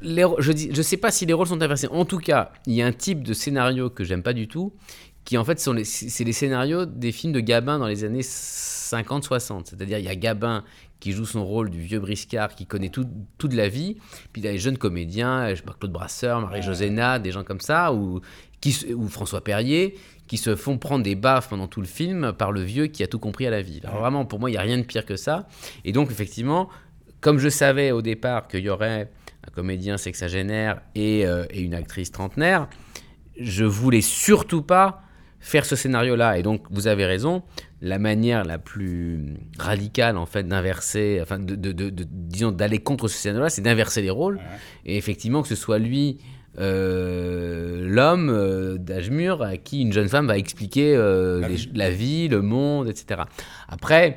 les, 0.00 0.24
je 0.38 0.52
je 0.72 0.82
sais 0.82 0.96
pas 0.96 1.10
si 1.10 1.26
les 1.26 1.32
rôles 1.34 1.46
sont 1.46 1.60
inversés. 1.60 1.86
En 1.88 2.04
tout 2.04 2.18
cas, 2.18 2.52
il 2.66 2.74
y 2.74 2.82
a 2.82 2.86
un 2.86 2.92
type 2.92 3.22
de 3.22 3.34
scénario 3.34 3.90
que 3.90 4.04
j'aime 4.04 4.22
pas 4.22 4.32
du 4.32 4.48
tout, 4.48 4.72
qui 5.24 5.38
en 5.38 5.44
fait 5.44 5.58
sont 5.58 5.72
les, 5.72 5.84
c'est 5.84 6.24
les 6.24 6.32
scénarios 6.32 6.84
des 6.84 7.12
films 7.12 7.32
de 7.32 7.40
Gabin 7.40 7.78
dans 7.78 7.86
les 7.86 8.04
années 8.04 8.20
50-60. 8.20 9.62
C'est-à-dire, 9.64 9.98
il 9.98 10.04
y 10.04 10.08
a 10.08 10.16
Gabin 10.16 10.64
qui 11.00 11.12
joue 11.12 11.26
son 11.26 11.44
rôle 11.44 11.70
du 11.70 11.80
vieux 11.80 11.98
briscard 11.98 12.54
qui 12.54 12.66
connaît 12.66 12.88
tout, 12.88 13.06
toute 13.38 13.52
la 13.54 13.68
vie, 13.68 13.96
puis 14.32 14.40
il 14.40 14.44
y 14.44 14.48
a 14.48 14.52
les 14.52 14.58
jeunes 14.58 14.78
comédiens, 14.78 15.52
Claude 15.78 15.92
Brasseur, 15.92 16.40
Marie-José 16.40 16.90
Nat, 16.90 17.18
des 17.18 17.30
gens 17.30 17.44
comme 17.44 17.60
ça, 17.60 17.92
ou 17.92 18.20
François 19.08 19.42
Perrier, 19.42 19.98
qui 20.26 20.38
se 20.38 20.56
font 20.56 20.78
prendre 20.78 21.04
des 21.04 21.14
baffes 21.14 21.48
pendant 21.50 21.68
tout 21.68 21.80
le 21.80 21.86
film 21.86 22.32
par 22.32 22.52
le 22.52 22.62
vieux 22.62 22.86
qui 22.86 23.02
a 23.02 23.06
tout 23.06 23.18
compris 23.18 23.46
à 23.46 23.50
la 23.50 23.60
vie. 23.62 23.80
Alors 23.84 24.00
vraiment, 24.00 24.24
pour 24.24 24.40
moi, 24.40 24.48
il 24.50 24.54
n'y 24.54 24.58
a 24.58 24.62
rien 24.62 24.78
de 24.78 24.82
pire 24.84 25.04
que 25.04 25.16
ça. 25.16 25.46
Et 25.84 25.92
donc, 25.92 26.10
effectivement, 26.10 26.70
comme 27.20 27.38
je 27.38 27.48
savais 27.48 27.90
au 27.90 28.00
départ 28.00 28.48
qu'il 28.48 28.60
y 28.60 28.70
aurait 28.70 29.10
un 29.46 29.50
comédien 29.54 29.98
sexagénaire 29.98 30.80
et, 30.94 31.26
euh, 31.26 31.44
et 31.50 31.60
une 31.60 31.74
actrice 31.74 32.10
trentenaire, 32.10 32.68
je 33.38 33.64
voulais 33.64 34.00
surtout 34.00 34.62
pas 34.62 35.03
faire 35.46 35.66
ce 35.66 35.76
scénario-là. 35.76 36.38
Et 36.38 36.42
donc, 36.42 36.62
vous 36.70 36.86
avez 36.86 37.04
raison, 37.04 37.42
la 37.82 37.98
manière 37.98 38.44
la 38.44 38.56
plus 38.58 39.34
radicale, 39.58 40.16
en 40.16 40.24
fait, 40.24 40.42
d'inverser, 40.48 41.18
enfin, 41.20 41.38
de, 41.38 41.54
de- 41.54 41.72
de- 41.72 41.90
de- 41.90 42.06
disons, 42.08 42.50
d'aller 42.50 42.78
contre 42.78 43.08
ce 43.08 43.16
scénario-là, 43.18 43.50
c'est 43.50 43.60
d'inverser 43.60 44.00
les 44.00 44.08
rôles. 44.10 44.40
Et 44.86 44.96
effectivement, 44.96 45.42
que 45.42 45.48
ce 45.48 45.54
soit 45.54 45.78
lui, 45.78 46.18
euh, 46.58 47.84
l'homme 47.86 48.30
euh, 48.30 48.78
d'âge 48.78 49.10
mûr, 49.10 49.42
à 49.42 49.56
qui 49.56 49.82
une 49.82 49.92
jeune 49.92 50.08
femme 50.08 50.26
va 50.26 50.38
expliquer 50.38 50.94
euh, 50.96 51.40
La 51.40 51.48
les- 51.48 51.54
vie. 51.56 51.70
la 51.74 51.90
vie, 51.90 52.28
le 52.28 52.40
monde, 52.42 52.88
etc. 52.88 53.22
Après, 53.68 54.16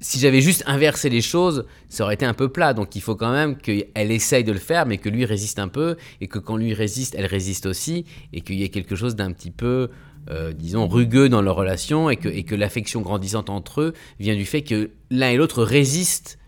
si 0.00 0.18
j'avais 0.18 0.40
juste 0.40 0.64
inversé 0.66 1.10
les 1.10 1.20
choses, 1.20 1.66
ça 1.88 2.04
aurait 2.04 2.14
été 2.14 2.24
un 2.24 2.34
peu 2.34 2.48
plat. 2.48 2.72
Donc 2.72 2.96
il 2.96 3.02
faut 3.02 3.16
quand 3.16 3.32
même 3.32 3.56
qu'elle 3.56 4.10
essaye 4.10 4.44
de 4.44 4.52
le 4.52 4.58
faire, 4.58 4.86
mais 4.86 4.98
que 4.98 5.08
lui 5.08 5.24
résiste 5.24 5.58
un 5.58 5.68
peu, 5.68 5.96
et 6.20 6.26
que 6.26 6.38
quand 6.38 6.56
lui 6.56 6.74
résiste, 6.74 7.14
elle 7.16 7.26
résiste 7.26 7.66
aussi, 7.66 8.06
et 8.32 8.40
qu'il 8.40 8.56
y 8.56 8.64
ait 8.64 8.70
quelque 8.70 8.96
chose 8.96 9.14
d'un 9.14 9.32
petit 9.32 9.50
peu, 9.50 9.90
euh, 10.30 10.52
disons, 10.52 10.88
rugueux 10.88 11.28
dans 11.28 11.42
leur 11.42 11.56
relation, 11.56 12.08
et 12.08 12.16
que, 12.16 12.28
et 12.28 12.44
que 12.44 12.54
l'affection 12.54 13.02
grandissante 13.02 13.50
entre 13.50 13.82
eux 13.82 13.92
vient 14.18 14.34
du 14.36 14.46
fait 14.46 14.62
que 14.62 14.90
l'un 15.10 15.30
et 15.30 15.36
l'autre 15.36 15.62
résistent 15.62 16.38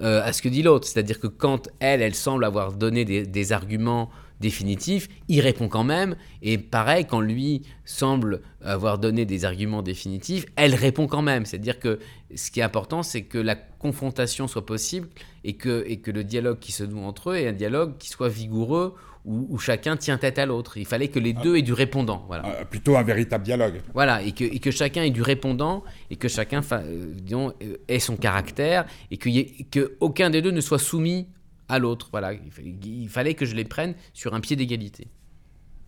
euh, 0.00 0.22
à 0.24 0.32
ce 0.32 0.40
que 0.40 0.48
dit 0.48 0.62
l'autre. 0.62 0.88
C'est-à-dire 0.88 1.20
que 1.20 1.26
quand 1.26 1.68
elle, 1.80 2.00
elle 2.00 2.14
semble 2.14 2.44
avoir 2.44 2.72
donné 2.72 3.04
des, 3.04 3.26
des 3.26 3.52
arguments 3.52 4.10
définitifs, 4.40 5.08
il 5.28 5.40
répond 5.40 5.68
quand 5.68 5.84
même. 5.84 6.16
Et 6.42 6.58
pareil, 6.58 7.06
quand 7.06 7.20
lui 7.20 7.62
semble 7.84 8.40
avoir 8.62 8.98
donné 8.98 9.24
des 9.26 9.44
arguments 9.44 9.82
définitifs, 9.82 10.46
elle 10.56 10.74
répond 10.74 11.06
quand 11.06 11.22
même. 11.22 11.46
C'est-à-dire 11.46 11.78
que 11.78 11.98
ce 12.34 12.50
qui 12.50 12.60
est 12.60 12.64
important, 12.64 13.02
c'est 13.02 13.22
que 13.22 13.38
la 13.38 13.54
confrontation 13.54 14.48
soit 14.48 14.66
possible 14.66 15.08
et 15.44 15.54
que, 15.54 15.84
et 15.86 15.98
que 15.98 16.10
le 16.10 16.24
dialogue 16.24 16.58
qui 16.58 16.72
se 16.72 16.84
noue 16.84 17.02
entre 17.04 17.30
eux 17.30 17.36
est 17.36 17.48
un 17.48 17.52
dialogue 17.52 17.96
qui 17.98 18.08
soit 18.08 18.28
vigoureux, 18.28 18.94
où, 19.26 19.46
où 19.48 19.58
chacun 19.58 19.96
tient 19.96 20.18
tête 20.18 20.38
à 20.38 20.44
l'autre. 20.44 20.76
Il 20.76 20.84
fallait 20.84 21.08
que 21.08 21.18
les 21.18 21.32
deux 21.32 21.56
aient 21.56 21.62
du 21.62 21.72
répondant. 21.72 22.24
Voilà. 22.26 22.44
euh, 22.46 22.64
plutôt 22.66 22.96
un 22.96 23.02
véritable 23.02 23.42
dialogue. 23.42 23.80
Voilà, 23.94 24.20
et 24.22 24.32
que, 24.32 24.44
et 24.44 24.58
que 24.58 24.70
chacun 24.70 25.02
ait 25.02 25.10
du 25.10 25.22
répondant, 25.22 25.82
et 26.10 26.16
que 26.16 26.28
chacun 26.28 26.60
fa- 26.60 26.80
euh, 26.82 27.06
disons, 27.14 27.54
euh, 27.62 27.76
ait 27.88 28.00
son 28.00 28.16
caractère, 28.16 28.84
et 29.10 29.16
ait- 29.38 29.64
que 29.70 29.96
des 30.28 30.42
deux 30.42 30.50
ne 30.50 30.60
soit 30.60 30.78
soumis 30.78 31.26
à 31.68 31.78
l'autre. 31.78 32.08
Voilà, 32.10 32.32
il 32.32 33.08
fallait, 33.08 33.34
que 33.34 33.44
je 33.46 33.54
les 33.54 33.64
prenne 33.64 33.94
sur 34.12 34.34
un 34.34 34.40
pied 34.40 34.56
d'égalité. 34.56 35.08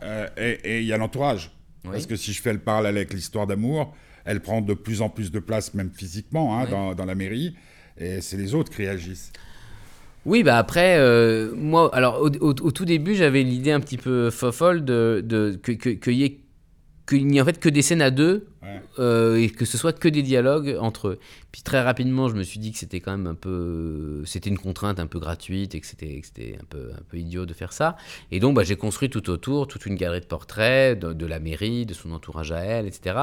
Euh, 0.02 0.28
et 0.38 0.80
il 0.80 0.86
y 0.86 0.92
a 0.92 0.96
l'entourage. 0.96 1.50
Oui. 1.84 1.90
Parce 1.92 2.06
que 2.06 2.16
si 2.16 2.32
je 2.32 2.42
fais 2.42 2.52
le 2.52 2.58
parallèle 2.58 2.96
avec 2.96 3.12
l'histoire 3.14 3.46
d'amour, 3.46 3.94
elle 4.24 4.40
prend 4.40 4.60
de 4.60 4.74
plus 4.74 5.02
en 5.02 5.08
plus 5.08 5.30
de 5.30 5.38
place, 5.38 5.72
même 5.74 5.90
physiquement, 5.90 6.58
hein, 6.58 6.64
Oui. 6.64 6.70
dans, 6.70 6.94
dans 6.94 7.04
la 7.04 7.14
mairie. 7.14 7.54
Et 7.98 8.20
c'est 8.20 8.36
les 8.36 8.54
autres 8.54 8.70
qui 8.72 8.82
réagissent. 8.82 9.32
Oui, 10.26 10.42
bah 10.42 10.58
après, 10.58 10.96
euh, 10.98 11.52
moi, 11.54 11.88
alors 11.94 12.20
au, 12.20 12.28
au- 12.28 12.50
au 12.50 12.70
tout 12.72 12.84
début, 12.84 13.14
j'avais 13.14 13.42
l'idée 13.44 13.70
un 13.70 13.78
petit 13.80 13.96
peu 13.96 14.30
fofolle 14.30 14.84
de, 14.84 15.22
de 15.24 15.56
que 15.62 15.70
que- 15.72 16.10
y 16.10 16.24
ait 16.24 16.40
qu'il 17.06 17.26
n'y 17.26 17.38
ait 17.38 17.40
en 17.40 17.44
fait 17.44 17.60
que 17.60 17.68
des 17.68 17.82
scènes 17.82 18.02
à 18.02 18.10
deux 18.10 18.46
Ouais. 18.62 18.82
euh, 18.98 19.36
et 19.36 19.48
que 19.48 19.64
ce 19.64 19.78
soit 19.78 19.96
que 19.96 20.08
des 20.08 20.22
dialogues 20.22 20.76
entre 20.80 21.08
eux. 21.08 21.18
Puis 21.52 21.62
très 21.62 21.80
rapidement, 21.80 22.28
je 22.28 22.34
me 22.34 22.42
suis 22.42 22.58
dit 22.58 22.72
que 22.72 22.78
c'était 22.78 22.98
quand 22.98 23.12
même 23.16 23.28
un 23.28 23.34
peu, 23.36 24.22
c'était 24.26 24.50
une 24.50 24.58
contrainte 24.58 24.98
un 24.98 25.06
peu 25.06 25.20
gratuite 25.20 25.76
et 25.76 25.80
que 25.80 25.86
c'était, 25.86 26.58
un 26.60 26.64
peu, 26.68 26.90
un 26.92 27.02
peu 27.08 27.16
idiot 27.18 27.46
de 27.46 27.54
faire 27.54 27.72
ça. 27.72 27.96
Et 28.32 28.40
donc, 28.40 28.56
bah, 28.56 28.64
j'ai 28.64 28.74
construit 28.74 29.08
tout 29.08 29.30
autour 29.30 29.68
toute 29.68 29.86
une 29.86 29.94
galerie 29.94 30.20
de 30.20 30.26
portraits 30.26 30.98
de, 30.98 31.12
de 31.12 31.26
la 31.26 31.38
mairie, 31.38 31.86
de 31.86 31.94
son 31.94 32.10
entourage 32.10 32.50
à 32.50 32.58
elle, 32.58 32.86
etc. 32.86 33.16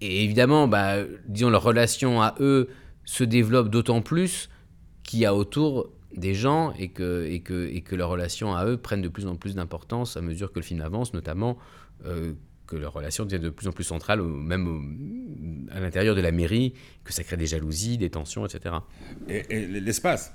Et 0.00 0.24
évidemment, 0.24 0.66
bah, 0.66 0.94
disons, 1.26 1.50
leur 1.50 1.62
relation 1.62 2.22
à 2.22 2.34
eux 2.40 2.68
se 3.04 3.24
développe 3.24 3.68
d'autant 3.68 4.00
plus 4.00 4.48
qu'il 5.02 5.18
y 5.18 5.26
a 5.26 5.34
autour 5.34 5.90
des 6.16 6.34
gens 6.34 6.72
et 6.78 6.88
que, 6.88 7.26
et, 7.26 7.40
que, 7.40 7.66
et 7.68 7.82
que 7.82 7.94
leur 7.96 8.08
relation 8.08 8.54
à 8.54 8.64
eux 8.64 8.78
prennent 8.78 9.02
de 9.02 9.08
plus 9.08 9.26
en 9.26 9.36
plus 9.36 9.54
d'importance 9.56 10.16
à 10.16 10.22
mesure 10.22 10.52
que 10.52 10.58
le 10.58 10.64
film 10.64 10.80
avance, 10.80 11.12
notamment 11.12 11.58
euh, 12.06 12.32
que 12.68 12.76
leur 12.76 12.92
relation 12.92 13.24
devient 13.24 13.42
de 13.42 13.50
plus 13.50 13.66
en 13.66 13.72
plus 13.72 13.84
centrale, 13.84 14.22
même 14.22 15.66
à 15.72 15.80
l'intérieur 15.80 16.14
de 16.14 16.20
la 16.20 16.30
mairie, 16.30 16.74
que 17.02 17.12
ça 17.12 17.24
crée 17.24 17.36
des 17.36 17.46
jalousies, 17.46 17.98
des 17.98 18.10
tensions, 18.10 18.46
etc. 18.46 18.76
Et, 19.28 19.42
et 19.48 19.66
l'espace. 19.66 20.32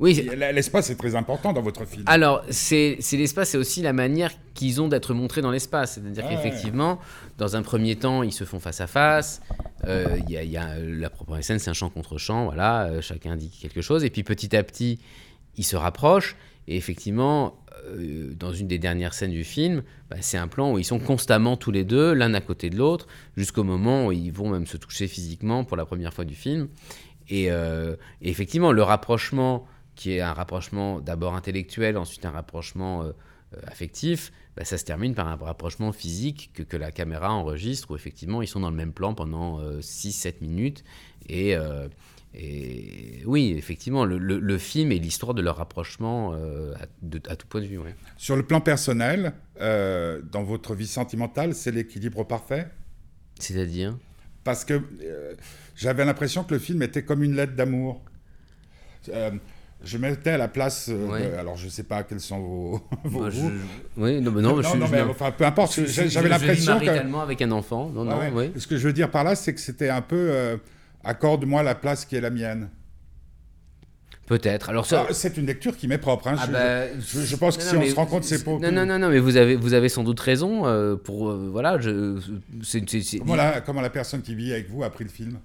Oui, 0.00 0.26
l'espace 0.34 0.88
est 0.88 0.96
très 0.96 1.14
important 1.14 1.52
dans 1.52 1.60
votre 1.60 1.84
film. 1.84 2.04
Alors, 2.06 2.42
c'est 2.48 2.98
l'espace, 3.12 3.50
c'est 3.50 3.58
aussi 3.58 3.82
la 3.82 3.92
manière 3.92 4.32
qu'ils 4.54 4.80
ont 4.80 4.88
d'être 4.88 5.12
montrés 5.12 5.42
dans 5.42 5.50
l'espace. 5.50 5.94
C'est-à-dire 5.94 6.26
qu'effectivement, 6.26 6.98
dans 7.36 7.54
un 7.54 7.60
premier 7.60 7.96
temps, 7.96 8.22
ils 8.22 8.32
se 8.32 8.44
font 8.44 8.60
face 8.60 8.80
à 8.80 8.86
face. 8.86 9.42
Euh, 9.84 10.18
y, 10.26 10.56
a, 10.56 10.78
la 10.78 11.10
première 11.10 11.44
scène, 11.44 11.58
c'est 11.58 11.68
un 11.68 11.74
champ 11.74 11.90
contre 11.90 12.16
champ. 12.16 12.46
Voilà, 12.46 12.84
euh, 12.84 13.02
chacun 13.02 13.36
dit 13.36 13.50
quelque 13.50 13.82
chose. 13.82 14.02
Et 14.02 14.08
puis 14.08 14.22
petit 14.22 14.56
à 14.56 14.62
petit, 14.62 15.00
ils 15.58 15.64
se 15.64 15.76
rapprochent. 15.76 16.34
Et 16.70 16.76
effectivement, 16.76 17.62
euh, 17.84 18.32
dans 18.34 18.52
une 18.52 18.66
des 18.66 18.78
dernières 18.78 19.12
scènes 19.12 19.32
du 19.32 19.44
film, 19.44 19.82
bah, 20.08 20.16
c'est 20.20 20.38
un 20.38 20.48
plan 20.48 20.72
où 20.72 20.78
ils 20.78 20.84
sont 20.84 20.98
constamment 20.98 21.58
tous 21.58 21.70
les 21.70 21.84
deux, 21.84 22.14
l'un 22.14 22.32
à 22.32 22.40
côté 22.40 22.70
de 22.70 22.78
l'autre, 22.78 23.06
jusqu'au 23.36 23.64
moment 23.64 24.06
où 24.06 24.12
ils 24.12 24.32
vont 24.32 24.48
même 24.48 24.66
se 24.66 24.78
toucher 24.78 25.06
physiquement 25.06 25.64
pour 25.64 25.76
la 25.76 25.84
première 25.84 26.14
fois 26.14 26.24
du 26.24 26.34
film. 26.34 26.68
et 27.28 27.48
effectivement, 28.22 28.72
le 28.72 28.82
rapprochement 28.82 29.66
qui 30.00 30.12
est 30.12 30.20
un 30.22 30.32
rapprochement 30.32 30.98
d'abord 31.02 31.34
intellectuel, 31.34 31.98
ensuite 31.98 32.24
un 32.24 32.30
rapprochement 32.30 33.02
euh, 33.02 33.12
euh, 33.54 33.60
affectif, 33.66 34.32
bah, 34.56 34.64
ça 34.64 34.78
se 34.78 34.84
termine 34.86 35.14
par 35.14 35.28
un 35.28 35.36
rapprochement 35.36 35.92
physique 35.92 36.52
que, 36.54 36.62
que, 36.62 36.78
la 36.78 36.90
caméra 36.90 37.30
enregistre, 37.34 37.90
où 37.90 37.96
effectivement 37.96 38.40
ils 38.40 38.46
sont 38.46 38.60
dans 38.60 38.70
le 38.70 38.76
même 38.76 38.94
plan 38.94 39.12
pendant 39.12 39.60
6-7 39.60 40.28
euh, 40.28 40.32
minutes. 40.40 40.84
Et, 41.28 41.54
et, 42.32 43.22
oui, 43.26 43.54
effectivement, 43.56 44.04
le, 44.04 44.18
le, 44.18 44.58
film 44.58 44.92
est 44.92 44.98
l'histoire 44.98 45.34
de 45.34 45.42
leur 45.42 45.56
rapprochement 45.56 46.32
à, 46.32 46.84
à, 47.28 47.36
tout 47.36 47.46
point 47.48 47.60
de 47.60 47.66
vue. 47.66 47.80
Sur 48.16 48.36
le 48.36 48.44
plan 48.44 48.60
personnel, 48.60 49.32
dans 49.58 50.42
votre 50.44 50.74
vie 50.74 50.86
sentimentale, 50.86 51.54
c'est 51.54 51.72
l'équilibre 51.72 52.24
parfait? 52.24 52.68
C'est-à-dire? 53.38 53.96
Parce 54.44 54.64
que 54.64 54.80
j'avais 55.74 56.04
l'impression 56.04 56.44
que 56.44 56.54
le 56.54 56.60
film 56.60 56.82
était 56.82 57.02
comme 57.02 57.24
une 57.24 57.34
lettre 57.34 57.56
d'amour 57.56 58.02
je 59.82 59.98
mettais 59.98 60.30
à 60.30 60.38
la 60.38 60.48
place. 60.48 60.90
Euh, 60.90 61.38
alors, 61.38 61.56
je 61.56 61.66
ne 61.66 61.70
sais 61.70 61.82
pas 61.82 62.02
quels 62.02 62.20
sont 62.20 62.38
vos, 62.38 62.80
vos 63.04 63.20
bah, 63.20 63.30
Oui, 63.96 64.20
non, 64.20 64.30
mais 64.30 64.42
non, 64.42 64.56
non, 64.56 64.88
mais, 64.90 65.00
enfin, 65.02 65.30
peu 65.30 65.44
importe. 65.44 65.80
J'avais 65.86 66.28
l'impression 66.28 66.78
que. 66.78 66.84
également 66.84 67.20
avec 67.20 67.40
un 67.42 67.50
enfant. 67.50 67.90
Non, 67.90 68.04
non, 68.04 68.18
oui. 68.34 68.52
Ce 68.56 68.66
que 68.66 68.76
je 68.76 68.86
veux 68.86 68.92
dire 68.92 69.10
par 69.10 69.24
là, 69.24 69.34
c'est 69.34 69.54
que 69.54 69.60
c'était 69.60 69.88
un 69.88 70.02
peu 70.02 70.16
euh, 70.30 70.56
accorde-moi 71.04 71.62
la 71.62 71.74
place 71.74 72.04
qui 72.04 72.16
est 72.16 72.20
la 72.20 72.30
mienne. 72.30 72.70
Peut-être. 74.26 74.70
Alors 74.70 74.86
ça... 74.86 75.06
Ah, 75.08 75.12
c'est 75.12 75.36
une 75.38 75.46
lecture 75.46 75.76
qui 75.76 75.88
m'est 75.88 75.98
propre. 75.98 76.28
Hein. 76.28 76.36
Ah 76.38 76.46
je, 76.46 76.52
bah, 76.52 77.24
je, 77.24 77.36
pense 77.36 77.56
que 77.56 77.64
si 77.64 77.74
on 77.74 77.84
se 77.84 77.94
rend 77.96 78.06
compte, 78.06 78.22
c'est 78.22 78.44
pas. 78.44 78.52
Non, 78.52 78.70
non, 78.70 78.86
non, 78.86 78.98
non, 78.98 79.08
mais 79.08 79.18
vous 79.18 79.36
avez, 79.36 79.56
vous 79.56 79.74
avez 79.74 79.88
sans 79.88 80.04
doute 80.04 80.20
raison. 80.20 80.66
Euh, 80.66 80.94
pour 80.94 81.32
voilà, 81.34 81.80
je. 81.80 82.20
Comment, 83.18 83.34
la, 83.34 83.60
comment 83.60 83.80
la 83.80 83.90
personne 83.90 84.22
qui 84.22 84.36
vit 84.36 84.52
avec 84.52 84.70
vous 84.70 84.84
a 84.84 84.90
pris 84.90 85.02
le 85.02 85.10
film? 85.10 85.40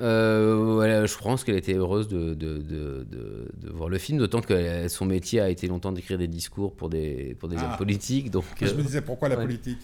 Euh, 0.00 1.06
je 1.06 1.18
pense 1.18 1.44
qu'elle 1.44 1.56
était 1.56 1.74
heureuse 1.74 2.08
de, 2.08 2.34
de, 2.34 2.58
de, 2.58 3.06
de, 3.08 3.70
voir 3.70 3.88
le 3.88 3.98
film, 3.98 4.18
d'autant 4.18 4.40
que 4.40 4.88
son 4.88 5.06
métier 5.06 5.40
a 5.40 5.48
été 5.48 5.68
longtemps 5.68 5.92
d'écrire 5.92 6.18
des 6.18 6.26
discours 6.26 6.74
pour 6.74 6.88
des, 6.88 7.36
pour 7.38 7.48
des 7.48 7.56
hommes 7.56 7.70
ah. 7.72 7.76
politiques. 7.76 8.30
Donc, 8.30 8.44
je 8.60 8.74
me 8.74 8.82
disais, 8.82 9.00
pourquoi 9.00 9.28
la 9.28 9.36
politique? 9.36 9.78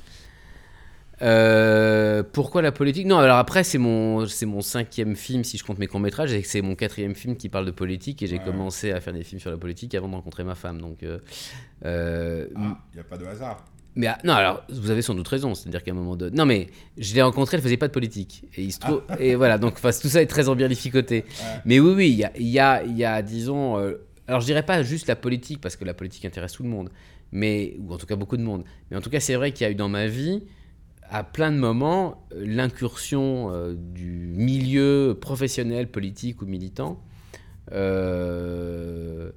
Euh, 1.23 2.23
pourquoi 2.23 2.63
la 2.63 2.73
politique? 2.73 3.07
Non, 3.07 3.19
alors 3.19 3.37
après, 3.37 3.65
c'est 3.65 3.79
mon, 3.79 4.27
c'est 4.27 4.47
mon 4.47 4.61
cinquième 4.61 5.17
film, 5.17 5.45
si 5.45 5.59
je 5.59 5.65
compte 5.65 5.79
mes 5.79 5.87
courts-métrages, 5.87 6.33
et 6.33 6.43
c'est 6.43 6.63
mon 6.63 6.75
quatrième 6.75 7.15
film 7.15 7.37
qui 7.37 7.49
parle 7.49 7.67
de 7.67 7.71
politique, 7.71 8.23
et 8.23 8.27
j'ai 8.27 8.39
commencé 8.39 8.93
à 8.93 9.01
faire 9.01 9.13
des 9.13 9.25
films 9.25 9.41
sur 9.41 9.51
la 9.51 9.59
politique 9.59 9.95
avant 9.95 10.09
de 10.09 10.15
rencontrer 10.15 10.45
ma 10.45 10.55
femme. 10.55 10.81
Donc, 10.81 11.03
euh, 11.03 11.19
euh 11.85 12.47
ah, 12.57 12.79
il 12.93 12.97
n'y 12.97 13.01
a 13.01 13.05
pas 13.05 13.19
de 13.19 13.27
hasard. 13.27 13.65
Mais 13.97 14.07
ah, 14.07 14.19
non, 14.25 14.35
alors 14.35 14.63
vous 14.71 14.91
avez 14.91 15.03
sans 15.03 15.15
doute 15.15 15.27
raison, 15.27 15.55
c'est-à-dire 15.55 15.83
qu'à 15.83 15.91
un 15.91 15.95
moment 15.95 16.17
de. 16.17 16.31
Non, 16.31 16.47
mais 16.47 16.69
je 16.97 17.15
l'ai 17.15 17.23
rencontrée, 17.23 17.57
elle 17.57 17.63
faisait 17.63 17.77
pas 17.77 17.89
de 17.89 17.93
politique. 17.93 18.45
Et 18.57 18.63
il 18.63 18.73
se 18.73 18.79
trouve. 18.79 19.03
Ah. 19.09 19.17
Et 19.19 19.35
voilà, 19.35 19.59
donc 19.59 19.81
tout 19.81 20.09
ça 20.09 20.23
est 20.23 20.27
très 20.27 20.49
embirlificoté. 20.49 21.25
Mais 21.65 21.81
oui, 21.81 21.93
oui, 21.95 22.09
il 22.09 22.17
y 22.17 22.25
a, 22.25 22.33
y, 22.39 22.59
a, 22.59 22.85
y 22.85 23.05
a, 23.05 23.21
disons. 23.23 23.79
Euh, 23.79 24.07
alors 24.29 24.41
je 24.41 24.47
dirais 24.47 24.63
pas 24.63 24.83
juste 24.85 25.09
la 25.09 25.17
politique, 25.17 25.61
parce 25.61 25.75
que 25.75 25.85
la 25.85 25.95
politique 25.95 26.25
intéresse 26.25 26.53
tout 26.53 26.63
le 26.63 26.69
monde, 26.69 26.91
mais, 27.33 27.77
ou 27.81 27.93
en 27.93 27.99
tout 27.99 28.07
cas 28.07 28.15
beaucoup 28.15 28.37
de 28.37 28.43
monde. 28.43 28.65
Mais 28.91 28.97
en 28.97 29.01
tout 29.01 29.11
cas, 29.11 29.19
c'est 29.19 29.35
vrai 29.35 29.51
qu'il 29.51 29.67
y 29.67 29.69
a 29.69 29.73
eu 29.73 29.75
dans 29.75 29.89
ma 29.89 30.07
vie, 30.07 30.45
à 31.11 31.25
plein 31.25 31.51
de 31.51 31.59
moments, 31.59 32.27
l'incursion 32.35 33.53
euh, 33.53 33.75
du 33.75 34.33
milieu 34.35 35.19
professionnel, 35.21 35.91
politique 35.91 36.41
ou 36.41 36.47
militant. 36.47 37.03
Euh, 37.73 39.31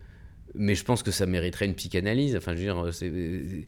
mais 0.56 0.76
je 0.76 0.84
pense 0.84 1.04
que 1.04 1.12
ça 1.12 1.26
mériterait 1.26 1.66
une 1.66 1.74
psychanalyse. 1.74 2.36
Enfin, 2.36 2.56
je 2.56 2.58
veux 2.58 2.64
dire, 2.64 3.66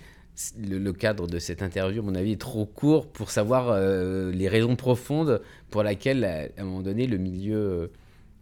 le, 0.59 0.91
cadre 0.91 1.27
de 1.27 1.39
cette 1.39 1.61
interview, 1.61 2.01
à 2.01 2.05
mon 2.05 2.15
avis, 2.15 2.33
est 2.33 2.41
trop 2.41 2.65
court 2.65 3.11
pour 3.11 3.31
savoir 3.31 3.69
euh, 3.69 4.31
les 4.31 4.47
raisons 4.47 4.75
profondes 4.75 5.41
pour 5.69 5.83
lesquelles, 5.83 6.23
à, 6.23 6.61
un 6.61 6.65
moment 6.65 6.81
donné, 6.81 7.07
le 7.07 7.17
milieu 7.17 7.91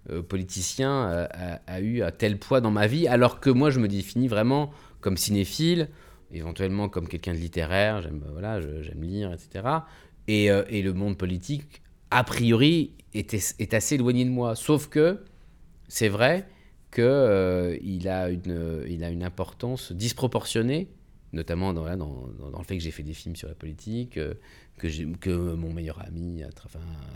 euh, 0.10 0.22
politicien 0.22 1.28
a, 1.68 1.80
eu 1.80 2.02
un 2.02 2.12
tel 2.12 2.38
poids 2.38 2.60
dans 2.60 2.72
ma 2.72 2.88
vie, 2.88 3.08
alors 3.08 3.40
que 3.40 3.50
moi, 3.50 3.70
je 3.70 3.80
me 3.80 3.88
définis 3.88 4.28
vraiment 4.28 4.72
comme 5.00 5.18
cinéphile, 5.18 5.90
éventuellement 6.34 6.90
comme 6.90 7.08
quelqu'un 7.08 7.34
de 7.34 7.40
littéraire, 7.40 8.02
j'aime 8.02 8.24
voilà, 8.32 8.60
j'aime 8.62 9.02
lire, 9.02 9.32
etc. 9.32 9.66
Et, 10.28 10.52
euh, 10.52 10.64
et, 10.70 10.82
le 10.82 10.94
monde 10.94 11.18
politique, 11.18 11.82
a 12.12 12.24
priori, 12.24 12.92
est, 13.14 13.74
assez 13.74 13.96
éloigné 13.96 14.26
de 14.26 14.30
moi. 14.30 14.56
Sauf 14.56 14.88
que, 14.88 15.24
c'est 15.88 16.10
vrai 16.10 16.48
qu'il 16.92 18.08
a, 18.08 18.30
une, 18.30 19.04
a 19.04 19.10
une 19.10 19.24
importance 19.24 19.92
disproportionnée 19.92 20.88
notamment 21.34 21.74
dans, 21.74 21.86
le 21.86 22.64
fait 22.64 22.78
que 22.78 22.84
j'ai 22.84 22.92
fait 22.92 23.04
des 23.04 23.14
films 23.14 23.36
sur 23.36 23.50
la 23.50 23.56
politique, 23.56 24.18
euh, 24.18 24.36
que, 24.78 25.54
mon 25.56 25.74
meilleur 25.74 26.00
ami 26.06 26.44
a, 26.44 26.50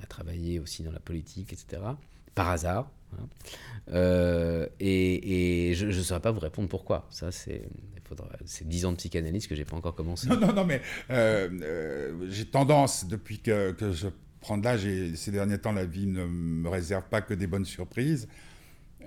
travaillé 0.07 0.59
aussi 0.59 0.83
dans 0.83 0.91
la 0.91 0.99
politique, 0.99 1.53
etc. 1.53 1.81
Par 2.37 2.49
hasard. 2.49 2.89
Hein. 3.13 3.27
Euh, 3.93 4.67
et, 4.79 5.69
et, 5.69 5.73
je 5.73 5.85
ne 5.85 5.91
saurais 5.91 6.19
pas 6.21 6.31
vous 6.31 6.39
répondre 6.39 6.67
pourquoi. 6.69 7.07
Ça, 7.09 7.31
c'est 7.31 7.69
c'est 8.45 8.67
10 8.67 8.85
ans 8.85 8.91
de 8.91 8.97
psychanalyse 8.97 9.47
que 9.47 9.55
j'ai 9.55 9.65
pas 9.65 9.75
encore 9.75 9.95
commencé. 9.95 10.27
Non, 10.27 10.39
non, 10.39 10.53
non, 10.53 10.65
mais 10.65 10.81
euh, 11.09 12.27
j'ai 12.29 12.45
tendance, 12.45 13.05
depuis 13.05 13.39
que, 13.39 13.71
que 13.71 13.91
je 13.91 14.07
prends 14.39 14.57
de 14.57 14.63
l'âge, 14.63 14.85
et 14.85 15.15
ces 15.15 15.31
derniers 15.31 15.57
temps, 15.57 15.73
la 15.73 15.85
vie 15.85 16.07
ne 16.07 16.25
me 16.25 16.69
réserve 16.69 17.03
pas 17.09 17.21
que 17.21 17.33
des 17.33 17.47
bonnes 17.47 17.65
surprises, 17.65 18.27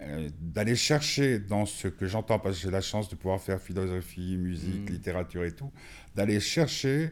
euh, 0.02 0.28
d'aller 0.40 0.76
chercher 0.76 1.38
dans 1.38 1.66
ce 1.66 1.88
que 1.88 2.06
j'entends, 2.06 2.38
parce 2.38 2.56
que 2.56 2.62
j'ai 2.62 2.70
la 2.70 2.80
chance 2.80 3.08
de 3.08 3.16
pouvoir 3.16 3.40
faire 3.40 3.60
philosophie, 3.60 4.36
musique, 4.36 4.88
mm. 4.88 4.92
littérature 4.92 5.44
et 5.44 5.52
tout, 5.52 5.70
d'aller 6.14 6.40
chercher 6.40 7.10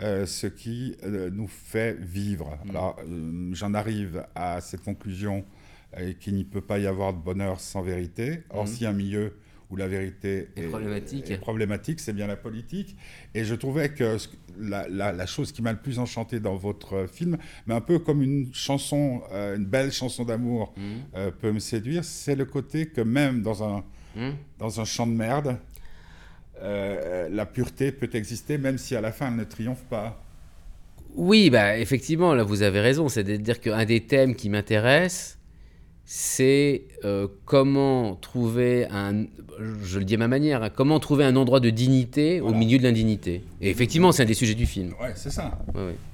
euh, 0.00 0.26
ce 0.26 0.46
qui 0.46 0.96
euh, 1.04 1.30
nous 1.30 1.48
fait 1.48 1.98
vivre. 1.98 2.58
Mm. 2.64 2.70
Alors, 2.70 3.00
j'en 3.52 3.74
arrive 3.74 4.26
à 4.34 4.60
cette 4.60 4.82
conclusion 4.82 5.44
qu'il 6.20 6.34
n'y 6.34 6.44
peut 6.44 6.60
pas 6.60 6.78
y 6.78 6.86
avoir 6.86 7.12
de 7.12 7.18
bonheur 7.18 7.60
sans 7.60 7.82
vérité. 7.82 8.42
Or, 8.50 8.64
mm. 8.64 8.66
si 8.66 8.86
un 8.86 8.92
milieu 8.92 9.32
où 9.70 9.76
la 9.76 9.88
vérité 9.88 10.48
est, 10.56 10.68
problématique, 11.38 12.00
c'est 12.00 12.12
bien 12.12 12.26
la 12.26 12.36
politique. 12.36 12.96
Et 13.34 13.44
je 13.44 13.54
trouvais 13.54 13.88
que 13.88 14.16
la, 14.58 15.26
chose 15.26 15.52
qui 15.52 15.62
m'a 15.62 15.72
le 15.72 15.78
plus 15.78 15.98
enchanté 15.98 16.38
dans 16.38 16.54
votre 16.54 17.06
film, 17.06 17.36
mais 17.66 17.74
un 17.74 17.80
peu 17.80 17.98
comme 17.98 18.22
une 18.22 18.52
chanson, 18.54 19.22
euh, 19.32 19.56
une 19.56 19.64
belle 19.64 19.90
chanson 19.90 20.24
d'amour 20.24 20.72
mmh. 20.76 20.82
euh, 21.16 21.30
peut 21.30 21.50
me 21.50 21.58
séduire, 21.58 22.04
c'est 22.04 22.36
le 22.36 22.44
côté 22.44 22.86
que 22.86 23.00
même 23.00 23.42
dans 23.42 23.64
un, 23.64 23.84
mmh. 24.14 24.30
dans 24.58 24.80
un 24.80 24.84
champ 24.84 25.06
de 25.06 25.12
merde, 25.12 25.58
euh, 26.62 27.28
la 27.28 27.44
pureté 27.44 27.92
peut 27.92 28.10
exister, 28.12 28.58
même 28.58 28.78
si 28.78 28.94
à 28.94 29.00
la 29.00 29.12
fin 29.12 29.28
elle 29.28 29.36
ne 29.36 29.44
triomphe 29.44 29.84
pas. 29.84 30.22
Oui, 31.16 31.50
bah, 31.50 31.78
effectivement, 31.78 32.34
là 32.34 32.44
vous 32.44 32.62
avez 32.62 32.80
raison. 32.80 33.08
C'est-à-dire 33.08 33.60
qu'un 33.60 33.84
des 33.84 34.06
thèmes 34.06 34.34
qui 34.34 34.48
m'intéresse, 34.48 35.35
c'est 36.08 36.84
euh, 37.04 37.26
comment 37.44 38.14
trouver 38.14 38.86
un, 38.90 39.26
je 39.82 39.98
le 39.98 40.04
dis 40.04 40.14
à 40.14 40.18
ma 40.18 40.28
manière, 40.28 40.62
hein, 40.62 40.70
comment 40.70 41.00
trouver 41.00 41.24
un 41.24 41.34
endroit 41.34 41.58
de 41.58 41.68
dignité 41.68 42.40
au 42.40 42.54
milieu 42.54 42.78
de 42.78 42.84
l'indignité. 42.84 43.42
Et 43.60 43.70
effectivement, 43.70 44.12
c'est 44.12 44.22
un 44.22 44.26
des 44.26 44.34
sujets 44.34 44.54
du 44.54 44.66
film. 44.66 44.94
Ouais, 45.00 45.12
c'est 45.16 45.32
ça. 45.32 45.58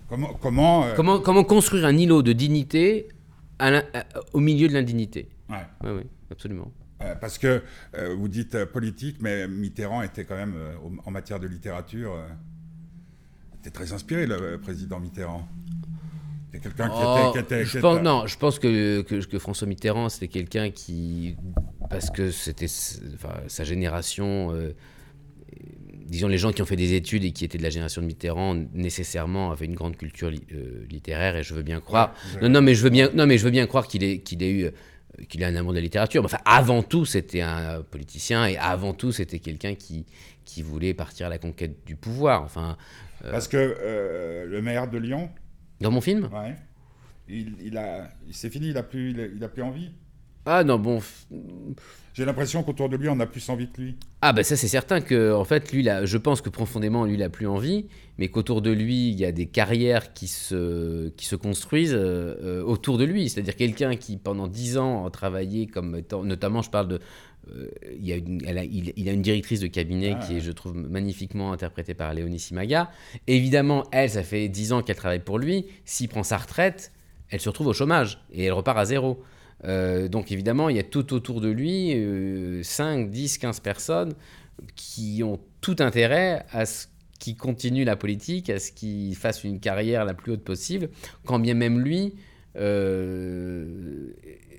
Comment, 0.08 0.32
comment, 0.40 0.84
euh, 0.84 0.94
comment, 0.96 1.20
comment, 1.20 1.44
construire 1.44 1.84
un 1.84 1.96
îlot 1.96 2.22
de 2.22 2.32
dignité 2.32 3.08
au 4.32 4.40
milieu 4.40 4.66
de 4.66 4.72
l'indignité. 4.72 5.28
Ouais. 5.50 5.66
Oui, 5.84 6.02
absolument. 6.30 6.72
Euh, 7.02 7.14
parce 7.14 7.36
que 7.36 7.62
vous 8.16 8.28
dites 8.28 8.64
politique, 8.64 9.18
mais 9.20 9.46
Mitterrand 9.46 10.02
était 10.02 10.24
quand 10.24 10.36
même, 10.36 10.54
en 11.04 11.10
matière 11.10 11.38
de 11.38 11.46
littérature, 11.46 12.16
était 13.60 13.70
très 13.70 13.92
inspiré, 13.92 14.26
le 14.26 14.58
président 14.58 15.00
Mitterrand 15.00 15.46
quelqu'un 16.60 16.88
qui, 16.88 16.94
oh, 16.98 17.32
était. 17.38 17.64
je 17.64 17.78
pense, 17.78 18.02
non, 18.02 18.26
je 18.26 18.36
pense 18.36 18.58
que, 18.58 19.02
que, 19.02 19.38
François 19.38 19.66
Mitterrand, 19.66 20.08
c'était 20.08 20.28
quelqu'un 20.28 20.70
qui. 20.70 21.36
Parce 21.88 22.10
que 22.10 22.30
c'était 22.30 22.68
sa 22.68 23.64
génération. 23.64 24.52
Euh, 24.52 24.74
disons, 26.06 26.28
les 26.28 26.38
gens 26.38 26.52
qui 26.52 26.60
ont 26.60 26.66
fait 26.66 26.76
des 26.76 26.94
études 26.94 27.24
et 27.24 27.32
qui 27.32 27.44
étaient 27.44 27.58
de 27.58 27.62
la 27.62 27.70
génération 27.70 28.02
de 28.02 28.06
Mitterrand, 28.06 28.54
nécessairement 28.74 29.50
avaient 29.50 29.66
une 29.66 29.74
grande 29.74 29.96
culture 29.96 30.28
euh, 30.28 30.84
littéraire, 30.90 31.36
et 31.36 31.42
je 31.42 31.54
veux 31.54 31.62
bien 31.62 31.80
croire. 31.80 32.14
non, 32.42 32.48
non, 32.48 32.60
mais 32.60 32.74
je 32.74 32.82
veux 32.82 32.90
bien, 32.90 33.10
non, 33.14 33.26
mais 33.26 33.38
je 33.38 33.44
veux 33.44 33.50
bien 33.50 33.66
croire 33.66 33.86
qu'il 33.86 34.04
ait, 34.04 34.18
qu'il 34.18 34.42
ait 34.42 34.52
eu 34.52 34.70
qu'il 35.28 35.44
a 35.44 35.46
un 35.46 35.56
amour 35.56 35.72
de 35.72 35.76
la 35.76 35.82
littérature. 35.82 36.24
Enfin, 36.24 36.38
avant 36.46 36.82
tout, 36.82 37.04
c'était 37.04 37.42
un 37.42 37.82
politicien 37.82 38.46
et 38.46 38.56
avant 38.56 38.94
tout, 38.94 39.12
c'était 39.12 39.40
quelqu'un 39.40 39.74
qui, 39.74 40.06
qui 40.46 40.62
voulait 40.62 40.94
partir 40.94 41.26
à 41.26 41.28
la 41.28 41.36
conquête 41.36 41.84
du 41.84 41.96
pouvoir. 41.96 42.42
Enfin, 42.42 42.78
euh, 43.24 43.30
Parce 43.30 43.46
que 43.46 44.46
le 44.48 44.62
maire 44.62 44.88
de 44.88 44.96
Lyon, 44.96 45.28
dans 45.82 45.90
mon 45.90 46.00
film 46.00 46.28
Ouais. 46.32 46.56
Il, 47.28 47.54
il 47.62 47.76
a, 47.78 48.08
c'est 48.30 48.50
fini, 48.50 48.68
il 48.68 48.76
a 48.76 48.82
plus, 48.82 49.10
il 49.10 49.44
a, 49.44 49.48
plus 49.48 49.62
envie. 49.62 49.90
Ah 50.44 50.64
non, 50.64 50.78
bon, 50.78 51.00
J'ai 52.14 52.24
l'impression 52.24 52.64
qu'autour 52.64 52.88
de 52.88 52.96
lui, 52.96 53.08
on 53.08 53.20
a 53.20 53.26
plus 53.26 53.48
envie 53.48 53.70
que 53.70 53.80
lui. 53.80 53.96
Ah 54.20 54.32
ben 54.32 54.42
ça 54.42 54.56
c'est 54.56 54.68
certain 54.68 55.00
que 55.00 55.32
en 55.32 55.44
fait 55.44 55.72
lui 55.72 55.82
là, 55.82 56.04
je 56.04 56.18
pense 56.18 56.40
que 56.40 56.48
profondément 56.48 57.04
lui 57.04 57.14
il 57.14 57.22
a 57.22 57.28
plus 57.28 57.46
envie, 57.46 57.86
mais 58.18 58.28
qu'autour 58.28 58.60
de 58.60 58.70
lui 58.70 59.08
il 59.08 59.18
y 59.18 59.24
a 59.24 59.32
des 59.32 59.46
carrières 59.46 60.12
qui 60.12 60.26
se 60.26 61.10
qui 61.10 61.26
se 61.26 61.36
construisent 61.36 61.94
euh, 61.94 62.34
euh, 62.42 62.62
autour 62.62 62.98
de 62.98 63.04
lui. 63.04 63.28
C'est-à-dire 63.28 63.56
quelqu'un 63.56 63.94
qui 63.96 64.16
pendant 64.16 64.48
dix 64.48 64.78
ans 64.78 65.06
a 65.06 65.10
travaillé 65.10 65.68
comme 65.68 66.02
notamment 66.24 66.60
je 66.62 66.70
parle 66.70 66.88
de 66.88 67.00
il, 67.98 68.06
y 68.06 68.12
a 68.12 68.16
une, 68.16 68.42
elle 68.46 68.58
a, 68.58 68.64
il, 68.64 69.08
a 69.08 69.12
une 69.12 69.22
directrice 69.22 69.60
de 69.60 69.66
cabinet 69.66 70.16
Ah, 70.16 70.24
qui 70.24 70.36
est, 70.36 70.40
je 70.40 70.52
trouve, 70.52 70.74
magnifiquement 70.74 71.52
interprétée 71.52 71.94
par 71.94 72.14
Léonie 72.14 72.38
Simaga. 72.38 72.90
Évidemment, 73.26 73.84
elle, 73.92 74.10
ça 74.10 74.22
fait 74.22 74.48
10 74.48 74.72
ans 74.72 74.82
qu'elle 74.82 74.96
travaille 74.96 75.20
pour 75.20 75.38
lui. 75.38 75.66
S'il 75.84 76.08
prend 76.08 76.22
sa 76.22 76.36
retraite, 76.38 76.92
elle 77.30 77.40
se 77.40 77.48
retrouve 77.48 77.68
au 77.68 77.72
chômage 77.72 78.20
et 78.32 78.44
elle 78.44 78.52
repart 78.52 78.78
à 78.78 78.84
zéro. 78.84 79.22
Euh, 79.64 80.08
donc 80.08 80.32
évidemment, 80.32 80.68
il 80.68 80.76
y 80.76 80.80
a 80.80 80.84
tout 80.84 81.12
autour 81.14 81.40
de 81.40 81.48
lui, 81.48 81.94
euh, 81.94 82.62
5, 82.62 83.10
10, 83.10 83.38
15 83.38 83.60
personnes 83.60 84.14
qui 84.76 85.22
ont 85.24 85.40
tout 85.60 85.76
intérêt 85.78 86.44
à 86.50 86.66
ce 86.66 86.86
qu'il 87.18 87.36
continue 87.36 87.84
la 87.84 87.96
politique, 87.96 88.50
à 88.50 88.58
ce 88.58 88.72
qu'il 88.72 89.14
fasse 89.16 89.44
une 89.44 89.60
carrière 89.60 90.04
la 90.04 90.14
plus 90.14 90.32
haute 90.32 90.44
possible, 90.44 90.90
quand 91.24 91.38
bien 91.38 91.54
même 91.54 91.80
lui 91.80 92.14
euh, 92.56 94.12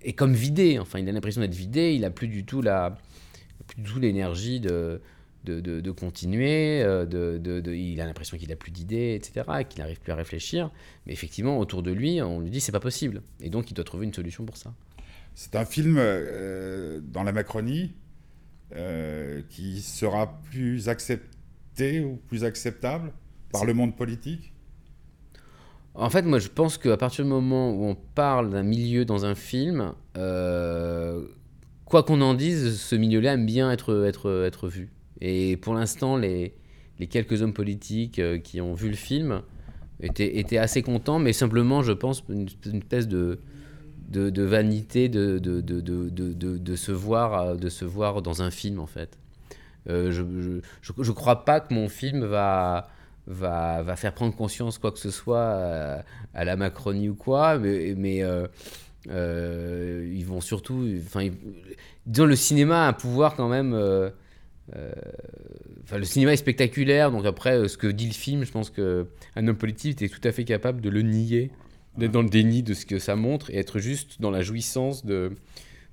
est 0.04 0.14
comme 0.14 0.34
vidé. 0.34 0.80
Enfin, 0.80 1.00
il 1.00 1.08
a 1.10 1.12
l'impression 1.12 1.42
d'être 1.42 1.54
vidé, 1.56 1.94
il 1.94 2.02
n'a 2.02 2.10
plus 2.12 2.28
du 2.28 2.46
tout 2.46 2.62
la, 2.62 2.98
plus 3.68 3.82
du 3.82 3.90
tout 3.90 4.00
l'énergie 4.00 4.60
de, 4.60 5.02
de, 5.46 5.60
de- 5.60 5.82
de 5.82 5.92
continuer, 5.92 6.82
euh, 6.82 7.06
de, 7.06 7.74
il 7.74 8.00
a 8.02 8.06
l'impression 8.06 8.38
qu'il 8.38 8.50
n'a 8.50 8.56
plus 8.56 8.72
d'idées, 8.72 9.16
etc., 9.16 9.46
et 9.62 9.66
qu'il 9.66 9.80
n'arrive 9.82 10.00
plus 10.00 10.12
à 10.12 10.16
réfléchir. 10.16 10.72
Mais 11.06 11.14
effectivement, 11.14 11.58
autour 11.60 11.84
de 11.84 11.92
lui, 11.92 12.22
on 12.22 12.40
lui 12.40 12.50
dit 12.50 12.62
c'est 12.62 12.72
pas 12.72 12.80
possible. 12.80 13.22
Et 13.42 13.50
donc, 13.50 13.72
il 13.72 13.74
doit 13.74 13.84
trouver 13.86 14.06
une 14.06 14.14
solution 14.14 14.46
pour 14.46 14.58
ça. 14.58 14.74
C'est 15.36 15.56
un 15.56 15.66
film 15.66 15.98
euh, 16.00 17.02
dans 17.04 17.24
la 17.24 17.32
Macronie 17.32 17.94
euh, 18.76 19.42
qui 19.50 19.82
sera 19.82 20.40
plus 20.52 20.90
accepté 20.90 22.02
ou 22.02 22.18
plus 22.28 22.44
acceptable 22.44 23.12
par 23.52 23.66
le 23.66 23.74
monde 23.74 23.96
politique? 23.96 24.53
En 25.96 26.10
fait, 26.10 26.24
moi, 26.24 26.40
je 26.40 26.48
pense 26.48 26.78
qu'à 26.78 26.98
partir 26.98 27.24
du 27.24 27.30
moment 27.30 27.72
où 27.72 27.86
on 27.86 27.96
parle 27.96 28.50
d'un 28.50 28.64
milieu 28.64 29.06
dans 29.06 29.26
un 29.26 29.36
film, 29.36 29.94
euh, 30.18 31.22
quoi 31.86 32.04
qu'on 32.04 32.22
en 32.22 32.34
dise, 32.34 32.80
ce 32.82 32.96
milieu-là 32.96 33.34
aime 33.34 33.46
bien 33.46 33.72
être, 33.72 34.68
vu. 34.68 34.92
Et 35.22 35.56
pour 35.58 35.76
l'instant, 35.76 36.18
les, 36.18 36.56
quelques 37.10 37.44
hommes 37.44 37.54
politiques 37.54 38.18
euh, 38.20 38.40
qui 38.40 38.60
ont 38.60 38.74
vu 38.74 38.90
le 38.90 38.96
film 38.96 39.42
étaient, 40.02 40.58
assez 40.58 40.82
contents, 40.82 41.20
mais 41.20 41.32
simplement, 41.32 41.84
je 41.84 41.92
pense, 41.92 42.24
une, 42.28 42.48
espèce 42.48 43.08
de, 43.08 43.40
vanité 44.10 45.10
de, 45.10 45.38
se 46.76 46.92
voir, 46.92 47.34
euh, 47.40 47.56
de 47.56 47.70
se 47.70 47.86
voir 47.86 48.24
dans 48.24 48.42
un 48.42 48.50
film, 48.50 48.80
en 48.80 48.88
fait. 48.88 49.20
Je 49.86 50.24
ne 50.24 51.12
crois 51.12 51.46
pas 51.46 51.60
que 51.60 51.72
mon 51.72 51.88
film 51.88 52.26
va, 52.26 52.90
va, 53.28 53.82
va 53.84 53.96
faire 53.96 54.14
prendre 54.14 54.36
conscience 54.36 54.78
quoi 54.78 54.92
que 54.92 55.00
ce 55.00 55.12
soit 55.12 55.44
à, 55.44 56.04
à 56.34 56.44
la 56.46 56.56
Macronie 56.56 57.10
ou 57.10 57.16
quoi, 57.16 57.58
mais, 57.58 57.94
mais 57.98 58.24
euh, 58.24 58.48
euh, 59.10 60.10
ils 60.14 60.26
vont 60.26 60.42
surtout... 60.42 60.88
Enfin, 61.06 61.30
disons, 62.06 62.26
le 62.26 62.36
cinéma 62.36 62.86
a 62.86 62.88
un 62.90 62.94
pouvoir 62.94 63.36
quand 63.36 63.50
même... 63.50 63.74
euh, 63.74 64.10
euh, 64.76 64.92
le 65.92 66.06
cinéma 66.06 66.34
est 66.34 66.38
spectaculaire, 66.38 67.12
donc 67.12 67.26
après, 67.26 67.58
euh, 67.58 67.68
ce 67.68 67.78
que 67.78 67.88
dit 67.88 68.08
le 68.08 68.14
film, 68.14 68.46
je 68.46 68.52
pense 68.52 68.70
qu'un 68.70 69.06
homme 69.48 69.58
politique 69.58 70.02
est 70.02 70.10
tout 70.10 70.26
à 70.28 70.32
fait 70.32 70.46
capable 70.46 70.80
de 70.82 70.90
le 70.90 71.02
nier, 71.02 71.52
d'être 71.98 72.12
dans 72.12 72.22
le 72.22 72.30
déni 72.30 72.64
de 72.64 72.74
ce 72.74 72.86
que 72.86 72.98
ça 72.98 73.16
montre 73.16 73.50
et 73.52 73.58
être 73.58 73.80
juste 73.80 74.22
dans 74.22 74.32
la 74.32 74.42
jouissance 74.42 75.06
de, 75.06 75.34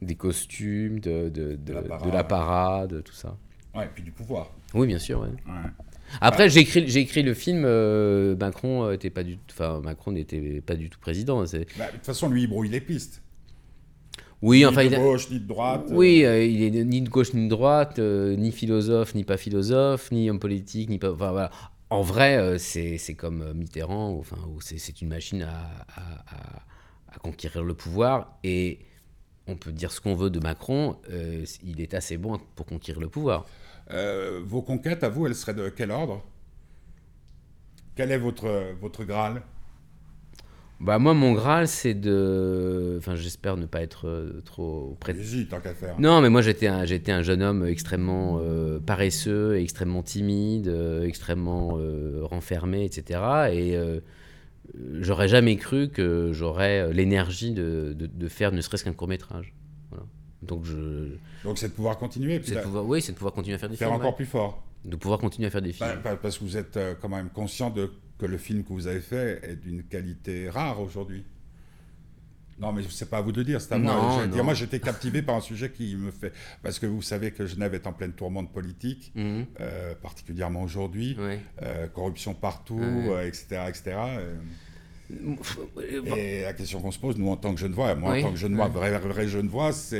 des 0.02 0.14
costumes, 0.14 1.00
de, 1.00 1.28
de, 1.28 1.56
de, 1.56 1.72
la 1.72 1.82
parade. 1.82 2.06
de 2.08 2.12
la 2.14 2.24
parade, 2.24 3.02
tout 3.04 3.12
ça. 3.12 3.36
Ouais, 3.74 3.84
et 3.84 3.88
puis 3.92 4.02
du 4.02 4.12
pouvoir. 4.12 4.52
Oui, 4.72 4.86
bien 4.86 4.98
sûr. 4.98 5.20
ouais. 5.20 5.26
Ouais. 5.26 5.70
Après, 6.20 6.48
j'ai 6.50 6.60
écrit, 6.60 6.88
j'ai 6.88 7.00
écrit 7.00 7.22
le 7.22 7.34
film. 7.34 7.62
euh, 7.64 8.36
Macron 8.36 8.84
euh, 8.84 8.92
était 8.92 9.10
pas 9.10 9.22
du, 9.22 9.38
enfin 9.50 9.80
Macron 9.82 10.12
n'était 10.12 10.60
pas 10.60 10.74
du 10.74 10.90
tout 10.90 10.98
président. 10.98 11.44
c'est- 11.46 11.66
Bah, 11.78 11.86
de 11.88 11.92
toute 11.96 12.06
façon, 12.06 12.28
lui, 12.28 12.42
il 12.42 12.48
brouille 12.48 12.68
les 12.68 12.80
pistes. 12.80 13.22
Oui, 14.42 14.58
ni 14.60 14.66
enfin, 14.66 14.82
de 14.82 14.86
il 14.88 14.94
a- 14.94 14.98
gauche, 14.98 15.30
ni 15.30 15.38
de 15.38 15.46
droite. 15.46 15.84
oui, 15.90 16.24
euh, 16.24 16.42
il 16.44 16.62
est 16.76 16.84
ni 16.84 17.02
de 17.02 17.10
gauche 17.10 17.34
ni 17.34 17.44
de 17.44 17.50
droite, 17.50 17.98
euh, 17.98 18.34
ni 18.36 18.52
philosophe 18.52 19.14
ni 19.14 19.24
pas 19.24 19.36
philosophe, 19.36 20.10
ni 20.12 20.30
homme 20.30 20.38
politique 20.40 20.88
ni 20.88 20.98
pas. 20.98 21.12
Enfin 21.12 21.30
voilà. 21.32 21.50
En 21.90 22.02
vrai, 22.02 22.58
c'est 22.58 22.96
c'est 22.98 23.14
comme 23.14 23.52
Mitterrand, 23.52 24.16
enfin, 24.18 24.36
c'est 24.60 25.02
une 25.02 25.08
machine 25.08 25.42
à, 25.42 25.50
à- 25.96 26.36
à- 26.36 26.62
à 27.14 27.18
conquérir 27.18 27.64
le 27.64 27.74
pouvoir. 27.74 28.38
Et 28.44 28.78
on 29.46 29.56
peut 29.56 29.72
dire 29.72 29.90
ce 29.92 30.00
qu'on 30.00 30.14
veut 30.14 30.30
de 30.30 30.38
Macron, 30.40 30.96
il 31.64 31.80
est 31.80 31.92
assez 31.94 32.16
bon 32.16 32.38
pour 32.56 32.64
conquérir 32.66 33.00
le 33.00 33.08
pouvoir. 33.08 33.44
Euh, 33.92 34.40
vos 34.44 34.62
conquêtes, 34.62 35.04
à 35.04 35.08
vous, 35.08 35.26
elles 35.26 35.34
seraient 35.34 35.54
de 35.54 35.68
quel 35.68 35.90
ordre? 35.90 36.22
Quel 37.96 38.12
est 38.12 38.18
votre, 38.18 38.74
votre 38.80 39.04
Graal? 39.04 39.42
Bah 40.80 40.98
moi, 40.98 41.12
mon 41.12 41.34
Graal, 41.34 41.68
c'est 41.68 41.92
de. 41.92 42.96
Enfin, 42.96 43.14
j'espère 43.14 43.58
ne 43.58 43.66
pas 43.66 43.82
être 43.82 44.08
euh, 44.08 44.40
trop 44.46 44.96
près. 44.98 45.14
Tant 45.50 45.60
qu'à 45.60 45.74
faire. 45.74 46.00
Non, 46.00 46.22
mais 46.22 46.30
moi, 46.30 46.40
j'étais 46.40 46.68
un, 46.68 46.86
j'étais 46.86 47.12
un 47.12 47.20
jeune 47.20 47.42
homme 47.42 47.66
extrêmement 47.66 48.38
euh, 48.40 48.80
paresseux, 48.80 49.58
extrêmement 49.58 50.02
timide, 50.02 50.68
euh, 50.68 51.04
extrêmement 51.04 51.76
euh, 51.78 52.20
renfermé, 52.22 52.86
etc. 52.86 53.20
Et 53.52 53.76
j'aurais 55.00 55.28
jamais 55.28 55.56
cru 55.56 55.90
que 55.90 56.30
j'aurais 56.32 56.92
l'énergie 56.94 57.52
de, 57.52 57.92
de, 57.94 58.06
de 58.06 58.28
faire 58.28 58.50
ne 58.52 58.62
serait-ce 58.62 58.84
qu'un 58.84 58.94
court 58.94 59.08
métrage. 59.08 59.52
Donc 60.42 60.64
je, 60.64 61.16
Donc 61.44 61.58
c'est 61.58 61.68
de 61.68 61.72
pouvoir 61.74 61.98
continuer, 61.98 62.38
puis 62.38 62.48
c'est 62.48 62.54
de 62.54 62.58
d'a- 62.60 62.62
pouvoir, 62.64 62.86
oui, 62.86 63.02
c'est 63.02 63.12
de 63.12 63.16
pouvoir 63.16 63.34
continuer 63.34 63.54
à 63.56 63.58
faire 63.58 63.68
des 63.68 63.76
faire 63.76 63.88
films, 63.88 63.96
encore 64.00 64.10
ouais. 64.12 64.16
plus 64.16 64.26
fort. 64.26 64.62
de 64.84 64.96
pouvoir 64.96 65.18
continuer 65.20 65.46
à 65.48 65.50
faire 65.50 65.60
des 65.62 65.72
films. 65.72 65.88
Bah, 66.02 66.12
bah, 66.12 66.16
parce 66.20 66.38
que 66.38 66.44
vous 66.44 66.56
êtes 66.56 66.76
euh, 66.78 66.94
quand 67.00 67.08
même 67.10 67.28
conscient 67.28 67.68
de, 67.70 67.90
que 68.18 68.24
le 68.26 68.38
film 68.38 68.64
que 68.64 68.72
vous 68.72 68.86
avez 68.86 69.00
fait 69.00 69.40
est 69.42 69.56
d'une 69.56 69.82
qualité 69.82 70.48
rare 70.48 70.80
aujourd'hui. 70.80 71.24
Non, 72.58 72.72
mais 72.72 72.82
c'est 72.90 73.08
pas 73.08 73.18
à 73.18 73.20
vous 73.22 73.32
de 73.32 73.38
le 73.38 73.44
dire, 73.44 73.58
c'est 73.60 73.72
à 73.72 73.78
moi. 73.78 73.94
Non, 73.94 74.16
J'allais 74.18 74.28
dire, 74.32 74.44
moi, 74.44 74.52
j'étais 74.52 74.80
captivé 74.80 75.22
par 75.22 75.34
un 75.34 75.40
sujet 75.40 75.70
qui 75.70 75.96
me 75.96 76.10
fait. 76.10 76.30
Parce 76.62 76.78
que 76.78 76.84
vous 76.84 77.00
savez 77.00 77.30
que 77.30 77.46
Genève 77.46 77.72
est 77.74 77.86
en 77.86 77.92
pleine 77.94 78.12
tourmente 78.12 78.52
politique, 78.52 79.12
Mhm. 79.14 79.46
euh, 79.60 79.94
particulièrement 79.94 80.62
aujourd'hui. 80.62 81.16
Euh, 81.62 81.86
corruption 81.88 82.34
partout, 82.34 82.78
euh, 82.82 83.26
etc. 83.26 83.62
etc. 83.68 83.96
Et 86.16 86.42
la 86.42 86.52
question 86.52 86.80
qu'on 86.80 86.90
se 86.90 86.98
pose, 86.98 87.16
nous, 87.18 87.28
en 87.30 87.36
tant 87.36 87.54
que 87.54 87.60
Genevois, 87.60 87.94
moi, 87.94 88.12
Oui, 88.12 88.20
en 88.20 88.22
tant 88.28 88.30
que 88.32 88.38
Genevois, 88.38 88.66
oui. 88.66 88.72
vrai, 88.72 88.98
vrai 88.98 89.28
Genevois, 89.28 89.72
c'est 89.72 89.98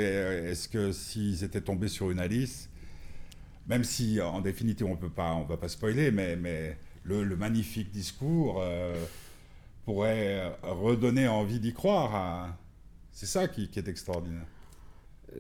est-ce 0.51 0.69
que 0.69 0.93
s'ils 0.93 1.43
étaient 1.45 1.61
tombés 1.61 1.89
sur 1.89 2.11
une 2.11 2.19
Alice, 2.21 2.69
même 3.69 3.85
si 3.85 4.21
en 4.21 4.41
définitive 4.41 4.87
on 4.87 4.97
peut 4.97 5.11
pas, 5.11 5.33
on 5.35 5.45
va 5.45 5.57
pas 5.57 5.69
spoiler, 5.69 6.11
mais, 6.11 6.37
mais 6.37 6.77
le, 7.05 7.25
le 7.25 7.37
magnifique 7.37 7.91
discours 7.91 8.61
euh, 8.63 8.95
pourrait 9.85 10.53
redonner 10.63 11.29
envie 11.29 11.61
d'y 11.61 11.73
croire. 11.73 12.57
C'est 13.13 13.27
ça 13.27 13.49
qui, 13.49 13.69
qui 13.69 13.79
est 13.79 13.89
extraordinaire. 13.89 14.47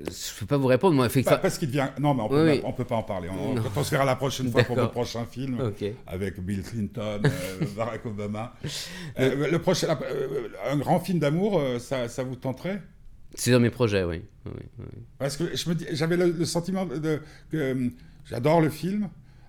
Je 0.07 0.39
peux 0.41 0.47
pas 0.47 0.57
vous 0.57 0.69
répondre, 0.69 0.95
moi, 0.95 1.07
effectivement. 1.07 1.39
parce 1.43 1.59
qu'il 1.59 1.69
devient. 1.69 1.89
Non, 1.99 2.15
mais 2.15 2.23
on 2.23 2.29
peut, 2.29 2.45
Oui, 2.45 2.51
oui. 2.57 2.61
on 2.65 2.73
peut 2.73 2.85
pas 2.85 2.95
en 2.97 3.03
parler. 3.03 3.29
On, 3.29 3.57
on 3.77 3.85
se 3.85 3.91
verra 3.91 4.05
la 4.05 4.15
prochaine 4.17 4.49
fois 4.53 4.63
pour 4.63 4.77
votre 4.77 4.93
prochain 4.93 5.25
film 5.25 5.59
avec 6.07 6.39
Bill 6.41 6.63
Clinton, 6.63 7.21
euh, 7.25 7.65
Barack 7.77 8.07
Obama. 8.07 8.55
Euh, 9.19 9.51
le 9.51 9.59
prochain, 9.59 9.99
euh, 10.03 10.49
un 10.71 10.77
grand 10.77 11.01
film 11.01 11.19
d'amour, 11.19 11.59
euh, 11.59 11.79
ça, 11.81 12.09
ça 12.09 12.23
vous 12.23 12.37
tenterait? 12.37 12.81
C'est 13.35 13.51
dans 13.51 13.61
mes 13.61 13.71
projets, 13.71 14.05
oui. 14.05 14.23
oui, 14.47 14.53
oui. 14.79 14.85
Parce 15.19 15.37
que 15.37 15.57
je 15.57 15.69
me 15.69 15.75
dis, 15.75 15.87
j'avais 15.93 16.17
le, 16.17 16.31
le 16.31 16.45
sentiment 16.45 16.87
de, 16.87 17.21
que 17.51 17.57
euh, 17.57 17.89
j'adore 18.25 18.61
le 18.61 18.71
film, 18.71 19.09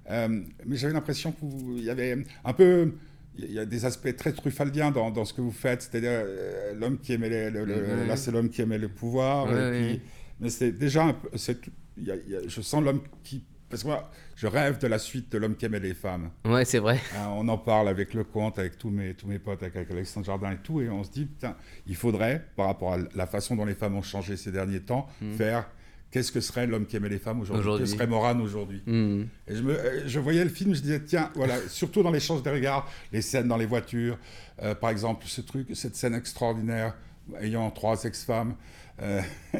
euh, 0.09 0.27
mais 0.65 0.75
j'avais 0.75 0.93
l'impression 0.93 1.31
qu'il 1.31 1.83
y 1.83 1.89
avait 1.89 2.23
un 2.45 2.53
peu, 2.53 2.93
il 3.37 3.51
y 3.51 3.59
a 3.59 3.65
des 3.65 3.85
aspects 3.85 4.15
très 4.15 4.33
truffaldiens 4.33 4.91
dans, 4.91 5.09
dans 5.11 5.25
ce 5.25 5.33
que 5.33 5.41
vous 5.41 5.51
faites, 5.51 5.81
c'est-à-dire 5.83 6.11
euh, 6.13 6.73
l'homme 6.75 6.97
qui 6.99 7.13
aimait 7.13 7.29
les- 7.29 7.49
le, 7.51 7.65
le- 7.65 7.73
Ouais. 7.75 8.07
là 8.07 8.15
c'est 8.17 8.31
l'homme 8.31 8.49
qui 8.49 8.61
aimait 8.61 8.77
le 8.79 8.89
pouvoir, 8.89 9.45
Ouais, 9.45 9.51
et 9.51 9.55
ouais, 9.55 9.71
puis- 9.71 9.93
ouais. 9.93 9.99
Mais 10.41 10.49
c'est 10.49 10.71
déjà, 10.73 11.05
un 11.05 11.13
peu- 11.13 11.29
c'est, 11.37 11.57
il 11.97 12.03
y 12.03 12.11
a- 12.11 12.15
il 12.15 12.29
y 12.31 12.35
a- 12.35 12.47
je 12.47 12.61
sens 12.61 12.83
l'homme 12.83 13.01
qui, 13.23 13.43
parce 13.69 13.83
que 13.83 13.87
moi, 13.87 14.11
je 14.35 14.47
rêve 14.47 14.79
de 14.79 14.87
la 14.87 14.99
suite 14.99 15.31
de 15.31 15.37
l'homme 15.37 15.55
qui 15.55 15.65
aimait 15.65 15.79
les 15.79 15.93
femmes. 15.93 16.31
Ouais, 16.43 16.65
c'est 16.65 16.79
vrai. 16.79 16.99
Hein, 17.15 17.27
on 17.29 17.47
en 17.47 17.57
parle 17.57 17.87
avec 17.87 18.13
le 18.13 18.23
comte, 18.25 18.59
avec 18.59 18.77
tous 18.77 18.89
mes, 18.89 19.13
tous 19.13 19.27
mes 19.27 19.39
potes, 19.39 19.61
avec, 19.63 19.75
avec 19.77 19.89
Alexandre 19.91 20.25
Jardin 20.25 20.51
et 20.51 20.57
tout, 20.57 20.81
et 20.81 20.89
on 20.89 21.03
se 21.05 21.11
dit, 21.11 21.25
putain, 21.25 21.55
il 21.87 21.95
faudrait, 21.95 22.45
par 22.57 22.65
rapport 22.65 22.93
à 22.93 22.97
la 23.15 23.27
façon 23.27 23.55
dont 23.55 23.63
les 23.65 23.75
femmes 23.75 23.95
ont 23.95 24.01
changé 24.01 24.35
ces 24.35 24.51
derniers 24.51 24.81
temps, 24.81 25.07
faire 25.37 25.69
qu'est-ce 26.09 26.33
que 26.33 26.41
serait 26.41 26.67
l'homme 26.67 26.85
qui 26.85 26.97
aimait 26.97 27.07
les 27.07 27.19
femmes 27.19 27.39
aujourd'hui 27.39 27.61
Aujourd'hui. 27.65 27.85
Que 27.85 27.91
serait 27.91 28.07
Morane 28.07 28.41
aujourd'hui 28.41 28.81
Mhm. 28.85 29.27
Et 29.47 29.55
je, 29.55 29.61
me, 29.63 29.71
euh, 29.79 30.03
je 30.05 30.19
voyais 30.19 30.43
le 30.43 30.49
film, 30.49 30.75
je 30.75 30.81
disais, 30.81 30.99
tiens, 31.05 31.31
voilà, 31.35 31.55
surtout 31.69 32.03
dans 32.03 32.11
l'échange 32.11 32.43
des 32.43 32.49
regards, 32.51 32.89
les 33.13 33.21
scènes 33.21 33.47
dans 33.47 33.55
les 33.55 33.65
voitures, 33.65 34.17
euh, 34.61 34.75
par 34.75 34.89
exemple, 34.89 35.23
ce 35.27 35.39
truc, 35.39 35.69
cette 35.75 35.95
scène 35.95 36.13
extraordinaire, 36.13 36.95
ayant 37.39 37.71
trois 37.71 38.03
ex-femmes, 38.03 38.55
euh, 39.01 39.21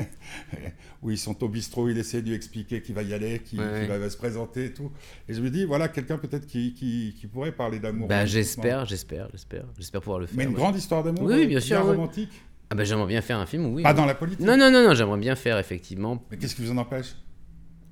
où 1.02 1.12
ils 1.12 1.18
sont 1.18 1.44
au 1.44 1.50
bistrot, 1.50 1.90
il 1.90 1.98
essaie 1.98 2.22
de 2.22 2.28
lui 2.28 2.36
expliquer 2.36 2.82
qu'il 2.82 2.96
va 2.96 3.04
y 3.04 3.14
aller, 3.14 3.40
qu'il 3.40 3.60
Ouais, 3.60 3.86
va, 3.86 4.10
se 4.10 4.18
présenter 4.18 4.66
et 4.66 4.74
tout. 4.74 4.92
Et 5.28 5.34
je 5.34 5.42
me 5.42 5.50
dis, 5.50 5.66
voilà, 5.66 5.88
quelqu'un 5.88 6.18
peut-être 6.18 6.46
qui, 6.46 6.74
qui, 6.74 7.16
qui 7.20 7.28
pourrait 7.28 7.52
parler 7.52 7.80
d'amour. 7.80 8.08
Romantiquement. 8.08 8.26
j'espère, 8.28 8.86
j'espère, 8.86 9.28
j'espère. 9.32 9.66
J'espère 9.78 10.02
pouvoir 10.02 10.20
le 10.20 10.28
faire. 10.28 10.38
Mais 10.38 10.44
une 10.44 10.50
ouais. 10.50 10.56
grande 10.56 10.76
histoire 10.76 11.04
d'amour 11.04 11.24
Oui, 11.24 11.48
bien 11.48 11.60
sûr, 11.60 11.82
oui. 11.84 11.92
romantique 11.92 12.32
Ah 12.70 12.76
bah 12.76 12.84
j'aimerais 12.84 13.08
bien 13.08 13.22
faire 13.22 13.38
un 13.38 13.46
film, 13.46 13.66
oui. 13.68 13.84
Pas 13.84 13.94
dans 13.94 14.06
la 14.06 14.16
politique 14.16 14.46
Non, 14.46 14.58
non, 14.58 14.72
non, 14.72 14.88
non, 14.88 14.94
j'aimerais 14.94 15.20
bien 15.20 15.36
faire 15.36 15.58
effectivement. 15.58 16.24
Mais 16.30 16.38
qu'est-ce 16.38 16.56
qui 16.56 16.64
vous 16.64 16.72
en 16.72 16.78
empêche? 16.78 17.16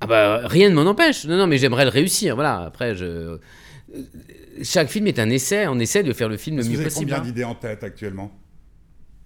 Ah 0.02 0.08
bah 0.08 0.42
rien 0.46 0.70
ne 0.70 0.76
m'en 0.76 0.90
empêche. 0.90 1.26
Non, 1.26 1.38
non, 1.38 1.48
mais 1.48 1.58
j'aimerais 1.58 1.84
le 1.84 1.90
réussir. 1.90 2.36
Voilà. 2.36 2.62
Après, 2.62 2.96
je. 2.96 3.38
Chaque 4.64 4.90
film 4.90 5.08
est 5.08 5.20
un 5.20 5.30
essai. 5.30 5.68
On 5.68 5.80
essaie 5.80 6.04
de 6.04 6.14
faire 6.14 6.30
le 6.30 6.38
film 6.38 6.58
le 6.58 6.64
mieux 6.64 6.70
vous 6.70 6.76
avez 6.76 6.84
possible. 6.86 7.12
combien 7.12 7.22
hein. 7.22 7.26
d'idées 7.26 7.44
en 7.44 7.56
tête 7.56 7.84
actuellement? 7.84 8.32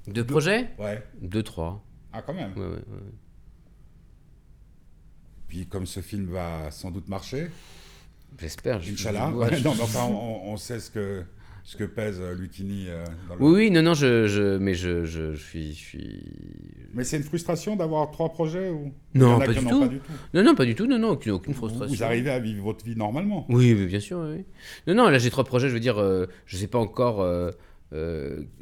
De 0.07 0.21
projets? 0.21 0.69
Ouais. 0.79 1.03
Deux, 1.21 1.43
trois. 1.43 1.83
Ah, 2.13 2.21
quand 2.21 2.33
même. 2.33 2.51
Ouais, 2.55 2.61
ouais, 2.65 2.75
ouais. 2.75 3.11
Puis 5.47 5.65
comme 5.67 5.85
ce 5.85 5.99
film 5.99 6.27
va 6.31 6.71
sans 6.71 6.91
doute 6.91 7.07
marcher, 7.07 7.47
J'espère. 8.39 8.81
je- 8.81 8.91
Inch'Allah. 8.93 9.31
je- 9.51 9.63
non, 9.63 9.75
mais 9.75 9.81
enfin, 9.83 10.05
on, 10.09 10.51
on 10.51 10.57
sait 10.57 10.79
ce 10.79 10.89
que, 10.89 11.23
ce 11.63 11.77
que 11.77 11.83
pèse 11.83 12.19
euh, 12.19 12.33
Lucchini 12.33 12.85
euh, 12.89 13.05
dans 13.29 13.35
le... 13.35 13.43
Oui, 13.43 13.51
oui, 13.65 13.71
non, 13.71 13.83
non, 13.83 13.93
je, 13.93 14.25
je, 14.27 14.57
mais 14.57 14.73
je, 14.73 15.05
je, 15.05 15.33
je 15.35 15.43
suis, 15.43 15.73
je 15.73 15.79
suis. 15.79 16.23
Mais 16.95 17.03
c'est 17.03 17.17
une 17.17 17.23
frustration 17.23 17.75
d'avoir 17.75 18.09
trois 18.09 18.29
projets 18.29 18.69
ou 18.71 18.91
Non, 19.13 19.37
pas 19.37 19.47
du 19.47 19.55
tout. 19.59 19.79
pas 19.79 19.87
du 19.87 19.99
tout? 19.99 20.11
Non, 20.33 20.43
non, 20.43 20.55
pas 20.55 20.65
du 20.65 20.73
tout. 20.75 20.87
Non, 20.87 20.97
non, 20.97 21.09
aucune, 21.11 21.33
aucune 21.33 21.53
frustration. 21.53 21.93
vous 21.95 22.03
arrivez 22.03 22.31
à 22.31 22.39
vivre 22.39 22.63
votre 22.63 22.83
vie 22.83 22.95
normalement? 22.95 23.45
Oui, 23.49 23.73
bien 23.85 23.99
sûr, 23.99 24.17
oui. 24.19 24.45
Non, 24.87 24.95
non, 24.95 25.09
là 25.09 25.19
j'ai 25.19 25.29
trois 25.29 25.43
projets, 25.43 25.69
je 25.69 25.73
veux 25.75 25.79
dire, 25.79 25.99
euh, 25.99 26.25
je 26.47 26.57
sais 26.57 26.67
pas 26.67 26.79
encore 26.79 27.21
euh, 27.21 27.51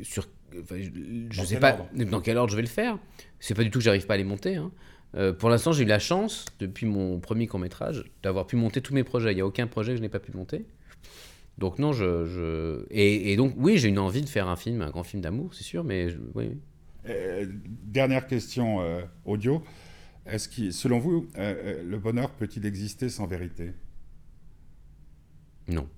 sur. 0.01 0.27
enfin, 0.61 0.75
je 0.81 1.37
Dans 1.37 1.45
sais 1.45 1.59
pas 1.59 1.77
ordre? 1.79 1.87
dans 2.11 2.19
quel 2.19 2.35
ordre 2.37 2.51
je 2.51 2.57
vais 2.57 2.61
le 2.61 2.67
faire. 2.67 2.97
C'est 3.41 3.53
pas 3.55 3.63
du 3.63 3.69
tout 3.69 3.79
que 3.79 3.83
j'arrive 3.83 4.05
pas 4.05 4.13
à 4.13 4.17
les 4.17 4.23
monter. 4.23 4.55
hein. 4.55 4.71
Euh, 5.15 5.33
pour 5.33 5.49
l'instant, 5.49 5.73
j'ai 5.73 5.83
eu 5.83 5.87
la 5.87 5.99
chance, 5.99 6.45
depuis 6.59 6.85
mon 6.85 7.19
premier 7.19 7.45
court-métrage, 7.47 8.05
d'avoir 8.23 8.47
pu 8.47 8.55
monter 8.55 8.79
tous 8.81 8.93
mes 8.93 9.03
projets. 9.03 9.33
Il 9.33 9.35
n'y 9.35 9.41
a 9.41 9.45
aucun 9.45 9.67
projet 9.67 9.91
que 9.91 9.97
je 9.97 10.01
n'ai 10.01 10.07
pas 10.09 10.19
pu 10.19 10.31
monter. 10.31 10.65
Donc, 11.57 11.77
non, 11.79 11.91
je. 11.91 12.25
je... 12.25 12.85
Et, 12.91 13.33
et 13.33 13.35
donc, 13.35 13.53
oui, 13.57 13.77
j'ai 13.77 13.89
une 13.89 13.99
envie 13.99 14.21
de 14.21 14.29
faire 14.29 14.47
un 14.47 14.55
film, 14.55 14.81
un 14.81 14.89
grand 14.89 15.03
film 15.03 15.21
d'amour, 15.21 15.53
c'est 15.53 15.63
sûr, 15.65 15.83
mais 15.83 16.09
je- 16.09 16.17
oui. 16.33 16.51
Euh, 17.09 17.45
dernière 17.83 18.25
question 18.27 18.79
euh, 18.81 19.01
audio. 19.25 19.61
Est-ce 20.25 20.47
que, 20.47 20.71
selon 20.71 20.99
vous, 20.99 21.27
le 21.35 21.97
bonheur 21.97 22.29
peut-il 22.29 22.65
exister 22.65 23.09
sans 23.09 23.25
vérité? 23.27 23.73
Non. 25.67 25.89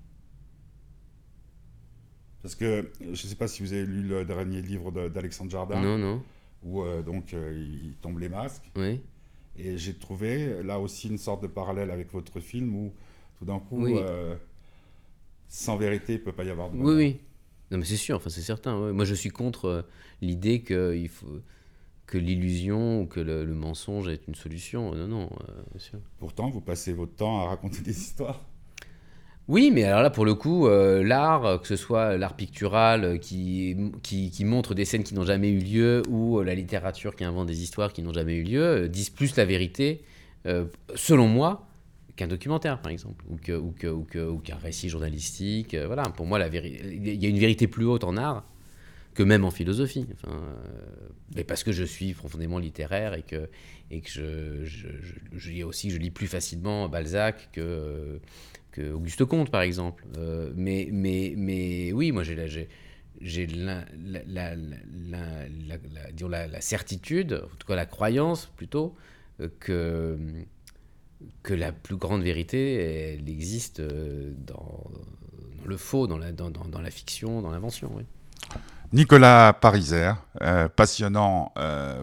Parce 2.42 2.54
que 2.54 2.90
je 3.00 3.08
ne 3.10 3.14
sais 3.14 3.34
pas 3.36 3.48
si 3.48 3.62
vous 3.62 3.72
avez 3.72 3.84
lu 3.86 4.02
le 4.02 4.24
dernier 4.24 4.60
livre 4.60 4.90
d'Alexandre 5.08 5.50
Jardin, 5.50 5.80
Non, 5.80 5.98
non. 5.98 6.22
Où 6.64 6.82
euh, 6.82 7.02
donc 7.02 7.34
euh, 7.34 7.52
il 7.56 7.94
tombe 8.00 8.18
les 8.18 8.28
masques. 8.28 8.70
Oui. 8.76 9.00
Et 9.56 9.78
j'ai 9.78 9.94
trouvé 9.94 10.62
là 10.62 10.80
aussi 10.80 11.08
une 11.08 11.18
sorte 11.18 11.42
de 11.42 11.46
parallèle 11.46 11.90
avec 11.90 12.10
votre 12.12 12.40
film 12.40 12.74
où 12.74 12.92
tout 13.38 13.44
d'un 13.44 13.58
coup, 13.60 13.82
Oui. 13.84 13.94
euh, 13.96 14.34
sans 15.48 15.76
vérité, 15.76 16.14
il 16.14 16.18
ne 16.20 16.24
peut 16.24 16.32
pas 16.32 16.44
y 16.44 16.50
avoir 16.50 16.70
de 16.70 16.76
Oui, 16.76 16.82
bonheur. 16.82 16.96
oui. 16.96 17.20
Non, 17.70 17.78
mais 17.78 17.84
c'est 17.84 17.96
sûr, 17.96 18.16
enfin, 18.16 18.30
c'est 18.30 18.42
certain. 18.42 18.78
ouais. 18.80 18.92
Moi, 18.92 19.04
je 19.04 19.14
suis 19.14 19.30
contre 19.30 19.64
euh, 19.66 19.82
l'idée 20.20 20.60
que, 20.62 20.94
il 20.96 21.08
faut, 21.08 21.40
que 22.06 22.18
l'illusion 22.18 23.00
ou 23.02 23.06
que 23.06 23.20
le, 23.20 23.44
le 23.44 23.54
mensonge 23.54 24.08
est 24.08 24.26
une 24.28 24.34
solution. 24.34 24.94
Non, 24.94 25.08
non, 25.08 25.30
euh, 25.48 25.62
bien 25.70 25.80
sûr. 25.80 25.98
Pourtant, 26.18 26.50
vous 26.50 26.60
passez 26.60 26.92
votre 26.92 27.14
temps 27.14 27.40
à 27.40 27.46
raconter 27.48 27.80
des 27.80 27.96
histoires. 27.96 28.44
Oui, 29.46 29.70
mais 29.70 29.84
alors 29.84 30.02
là, 30.02 30.08
pour 30.08 30.24
le 30.24 30.34
coup, 30.34 30.66
euh, 30.68 31.04
l'art, 31.04 31.44
euh, 31.44 31.58
que 31.58 31.66
ce 31.66 31.76
soit 31.76 32.16
l'art 32.16 32.34
pictural 32.34 33.04
euh, 33.04 33.18
qui, 33.18 33.76
montre 34.44 34.74
des 34.74 34.86
scènes 34.86 35.04
qui 35.04 35.14
n'ont 35.14 35.24
jamais 35.24 35.50
eu 35.50 35.58
lieu 35.58 36.02
ou 36.08 36.40
la 36.40 36.54
littérature 36.54 37.14
qui 37.14 37.24
invente 37.24 37.46
des 37.46 37.62
histoires 37.62 37.92
qui 37.92 38.02
n'ont 38.02 38.14
jamais 38.14 38.36
eu 38.36 38.42
lieu, 38.42 38.88
disent 38.88 39.10
plus 39.10 39.36
la 39.36 39.44
vérité, 39.44 40.02
selon 40.94 41.26
moi, 41.26 41.66
qu'un 42.16 42.26
documentaire, 42.26 42.80
par 42.80 42.92
exemple, 42.92 43.24
ou 43.28 43.36
qu'un 43.38 44.56
récit 44.56 44.88
journalistique. 44.88 45.74
voilà, 45.74 46.04
pour 46.04 46.26
moi, 46.26 46.38
il 46.46 47.22
y 47.22 47.26
a 47.26 47.28
une 47.28 47.38
vérité 47.38 47.66
plus 47.66 47.86
haute 47.86 48.04
en 48.04 48.16
art 48.16 48.44
que 49.14 49.22
même 49.22 49.44
en 49.44 49.50
philosophie. 49.50 50.06
Mais 51.34 51.44
parce 51.44 51.64
que 51.64 51.72
je 51.72 51.84
suis 51.84 52.12
profondément 52.12 52.58
littéraire 52.58 53.14
et 53.14 53.22
que, 53.22 53.48
et 53.90 54.00
que 54.00 54.10
je, 54.10 54.64
je, 55.32 55.62
aussi, 55.64 55.90
je 55.90 55.96
lis 55.96 56.10
plus 56.10 56.26
facilement 56.26 56.88
Balzac 56.90 57.48
que, 57.52 58.20
Auguste 58.78 59.24
Comte, 59.24 59.50
par 59.50 59.62
exemple. 59.62 60.04
Euh, 60.18 60.52
mais, 60.54 60.88
mais, 60.90 61.34
mais 61.36 61.92
oui, 61.92 62.12
moi 62.12 62.22
j'ai 62.22 62.36
la, 62.36 62.46
certitude, 66.60 67.42
en 67.44 67.56
tout 67.56 67.66
cas 67.66 67.74
la 67.74 67.86
croyance 67.86 68.46
plutôt, 68.56 68.94
euh, 69.40 69.48
que, 69.60 70.18
que 71.42 71.54
la 71.54 71.72
plus 71.72 71.96
grande 71.96 72.22
vérité, 72.22 73.14
elle 73.14 73.28
existe 73.28 73.80
euh, 73.80 74.32
dans, 74.36 74.84
le 75.64 75.76
faux, 75.76 76.06
dans 76.06 76.18
la, 76.18 76.30
dans, 76.32 76.50
dans, 76.50 76.80
la 76.80 76.90
fiction, 76.90 77.42
dans 77.42 77.50
l'invention. 77.50 77.90
Nicolas 78.92 79.54
Pariser, 79.54 80.12
passionnant 80.76 81.52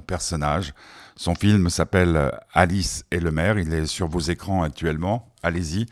personnage. 0.07 0.73
Son 1.15 1.35
film 1.35 1.69
s'appelle 1.69 2.31
Alice 2.51 3.05
et 3.11 3.19
le 3.19 3.31
maire. 3.31 3.59
Il 3.59 3.71
est 3.73 3.85
sur 3.85 4.07
vos 4.07 4.19
écrans 4.19 4.63
actuellement. 4.63 5.31
Allez-y. 5.43 5.85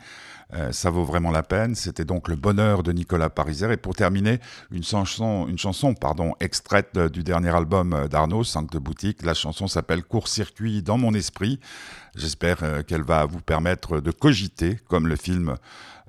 Euh, 0.54 0.72
ça 0.72 0.90
vaut 0.90 1.04
vraiment 1.04 1.30
la 1.30 1.42
peine. 1.42 1.74
C'était 1.74 2.04
donc 2.04 2.28
le 2.28 2.36
bonheur 2.36 2.82
de 2.82 2.92
Nicolas 2.92 3.30
Pariser. 3.30 3.72
Et 3.72 3.76
pour 3.76 3.94
terminer, 3.94 4.40
une 4.70 4.82
chanson, 4.82 5.46
une 5.48 5.58
chanson 5.58 5.94
pardon, 5.94 6.34
extraite 6.40 6.90
euh, 6.96 7.08
du 7.08 7.22
dernier 7.22 7.54
album 7.54 7.92
euh, 7.92 8.08
d'Arnaud, 8.08 8.44
5 8.44 8.70
de 8.70 8.78
boutique. 8.78 9.22
La 9.22 9.34
chanson 9.34 9.66
s'appelle 9.66 10.02
Court-circuit 10.02 10.82
dans 10.82 10.98
mon 10.98 11.14
esprit. 11.14 11.60
J'espère 12.16 12.84
qu'elle 12.86 13.04
va 13.04 13.24
vous 13.24 13.40
permettre 13.40 14.00
de 14.00 14.10
cogiter, 14.10 14.78
comme 14.88 15.06
le 15.06 15.14
film 15.14 15.54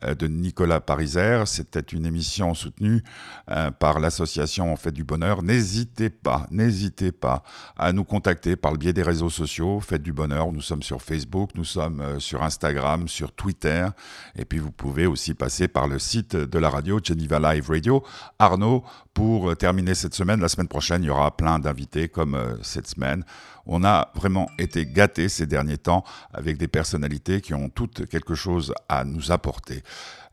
de 0.02 0.28
Nicolas 0.28 0.80
Pariser. 0.80 1.44
C'était 1.46 1.80
une 1.80 2.06
émission 2.06 2.54
soutenue 2.54 3.04
euh, 3.50 3.72
par 3.72 4.00
l'association 4.00 4.76
Fête 4.76 4.94
du 4.94 5.04
Bonheur. 5.04 5.44
N'hésitez 5.44 6.10
pas, 6.10 6.48
n'hésitez 6.52 7.12
pas 7.12 7.44
à 7.78 7.94
nous 7.94 8.04
contacter 8.04 8.56
par 8.56 8.72
le 8.72 8.78
biais 8.78 8.94
des 8.94 9.04
réseaux 9.04 9.30
sociaux. 9.30 9.80
Fête 9.80 10.04
du 10.04 10.14
Bonheur, 10.14 10.52
nous 10.52 10.62
sommes 10.62 10.84
sur 10.84 11.02
Facebook, 11.02 11.52
nous 11.56 11.66
sommes 11.66 12.02
euh, 12.02 12.20
sur 12.20 12.44
Instagram, 12.44 13.08
sur 13.08 13.32
Twitter. 13.32 13.88
Et 14.36 14.46
puis 14.46 14.60
vous 14.60 14.72
pouvez 14.72 15.06
aussi 15.06 15.34
passer 15.34 15.68
par 15.68 15.88
le 15.88 16.00
site 16.00 16.36
de 16.36 16.60
la 16.60 16.70
radio 16.70 17.00
Geneva 17.04 17.40
Live 17.40 17.70
Radio. 17.70 18.04
Arnaud, 18.40 18.84
pour 19.13 19.50
euh, 19.50 19.56
terminer 19.56 19.95
cette 19.95 20.13
semaine, 20.13 20.39
la 20.39 20.47
semaine 20.47 20.67
prochaine, 20.67 21.04
il 21.04 21.08
y 21.08 21.10
aura 21.10 21.36
plein 21.36 21.60
d'invités 21.60 22.10
comme 22.10 22.36
euh, 22.36 22.56
cette 22.62 22.88
semaine. 22.88 23.24
On 23.65 23.84
a 23.84 24.12
vraiment 24.15 24.50
été 24.58 24.86
gâtés 24.86 25.30
ces 25.30 25.45
derniers 25.45 25.78
temps 25.78 26.04
avec 26.34 26.58
des 26.58 26.67
personnalités 26.67 27.41
qui 27.41 27.54
ont 27.54 27.69
toutes 27.69 28.08
quelque 28.08 28.36
chose 28.36 28.74
à 28.89 29.04
nous 29.04 29.32
apporter. 29.32 29.84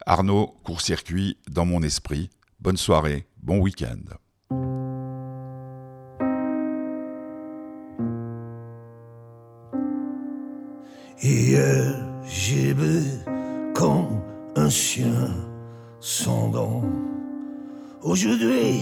Arnaud, 0.06 0.54
court-circuit 0.64 1.38
dans 1.50 1.64
mon 1.64 1.82
esprit. 1.82 2.30
Bonne 2.60 2.76
soirée, 2.76 3.26
bon 3.42 3.58
week-end. 3.58 3.98
Hier, 11.20 11.94
j'ai 12.24 12.74
bu 12.74 13.02
comme 13.74 14.22
un 14.56 14.70
chien 14.70 15.34
sans. 16.00 16.48
Aujourd'hui, 18.02 18.80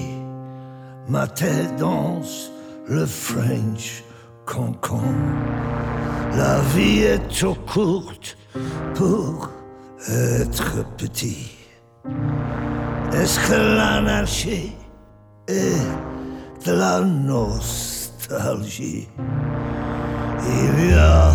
ma 1.09 1.26
tête 1.26 1.74
danse 1.79 2.50
le 2.87 3.07
French 3.07 4.05
cancan. 4.44 5.00
La 6.37 6.61
vie 6.74 7.00
est 7.00 7.26
trop 7.29 7.55
courte 7.55 8.37
pour 8.94 9.50
être 10.07 10.85
petit. 10.98 11.50
Est-ce 13.14 13.40
que 13.48 13.55
l'anarchie 13.55 14.74
est 15.48 16.66
de 16.66 16.72
la 16.72 17.00
nostalgie? 17.00 19.09
Il 20.44 20.90
y 20.90 20.92
a 20.92 21.31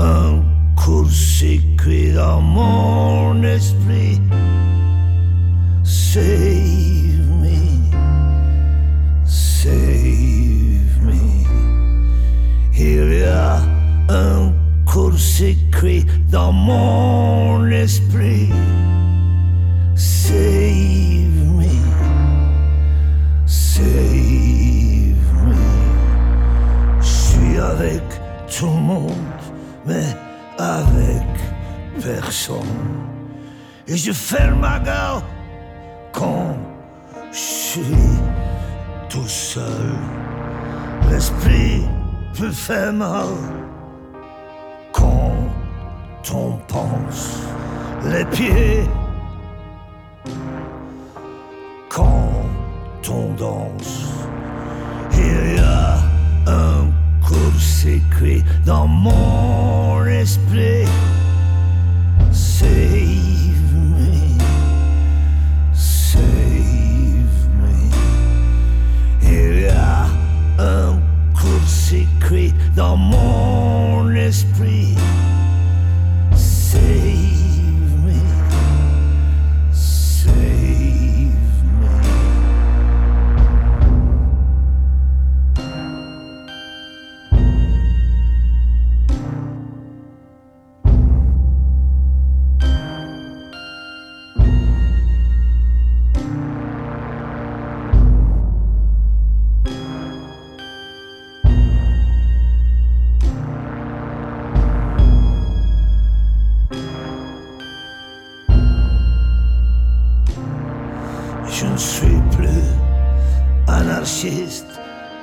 un 0.00 0.42
court-circuit 0.74 2.14
dans 2.14 2.40
mon 2.40 3.42
esprit. 3.42 4.22
Save 5.84 6.65
court-circuit 15.16 16.04
dans 16.30 16.52
mon 16.52 17.64
esprit. 17.70 18.50
Save 19.94 20.36
me, 21.56 21.64
save 23.46 23.86
me. 25.46 25.54
Je 27.00 27.06
suis 27.06 27.58
avec 27.58 28.02
tout 28.58 28.66
le 28.66 28.82
monde, 28.92 29.40
mais 29.86 30.04
avec 30.58 31.26
personne. 32.02 32.60
Et 33.88 33.96
je 33.96 34.12
ferme 34.12 34.60
ma 34.60 34.78
gueule 34.80 35.22
quand 36.12 36.56
je 37.32 37.38
suis 37.38 38.18
tout 39.08 39.28
seul. 39.28 39.96
L'esprit 41.10 41.84
peut 42.34 42.50
faire 42.50 42.92
mal 42.92 43.28
quand 46.26 46.36
on 46.36 46.58
pense 46.66 47.38
les 48.04 48.24
pieds, 48.26 48.84
quand 51.88 53.10
on 53.10 53.32
danse, 53.34 54.06
il 55.12 55.56
y 55.56 55.58
a 55.58 55.98
un 56.46 56.86
court-circuit 57.26 58.44
dans 58.64 58.86
mon 58.86 60.04
esprit. 60.06 60.86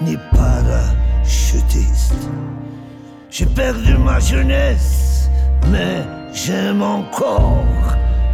Ni 0.02 0.18
parachutiste. 0.32 2.14
J'ai 3.30 3.46
perdu 3.46 3.98
ma 3.98 4.20
jeunesse, 4.20 5.30
mais 5.72 6.04
j'aime 6.34 6.82
encore 6.82 7.64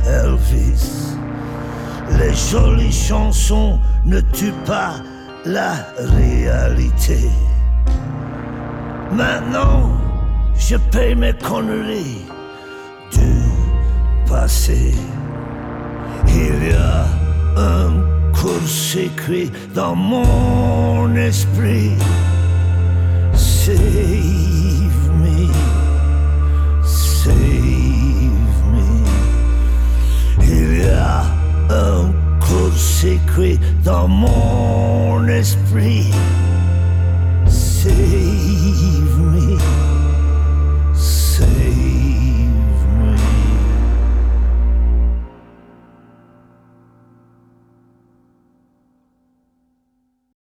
Elvis. 0.07 1.15
Les 2.17 2.33
jolies 2.33 2.91
chansons 2.91 3.79
ne 4.05 4.19
tuent 4.21 4.65
pas 4.65 4.95
la 5.45 5.73
réalité. 5.99 7.29
Maintenant, 9.11 9.91
je 10.57 10.77
paye 10.91 11.15
mes 11.15 11.33
conneries 11.33 12.25
du 13.11 13.33
passé. 14.27 14.95
Il 16.27 16.69
y 16.69 16.73
a 16.73 17.05
un 17.55 18.18
consacré 18.41 19.49
dans 19.73 19.95
mon 19.95 21.13
esprit. 21.15 21.91
Save 23.33 23.77
me, 25.21 25.51
save 26.83 27.33
me. 28.73 28.89
Il 30.41 30.77
y 30.77 30.89
a 30.89 31.23
un 31.69 32.11
consacré 32.39 33.59
dans 33.83 34.07
mon 34.07 35.27
esprit. 35.27 36.11
Save 37.47 39.08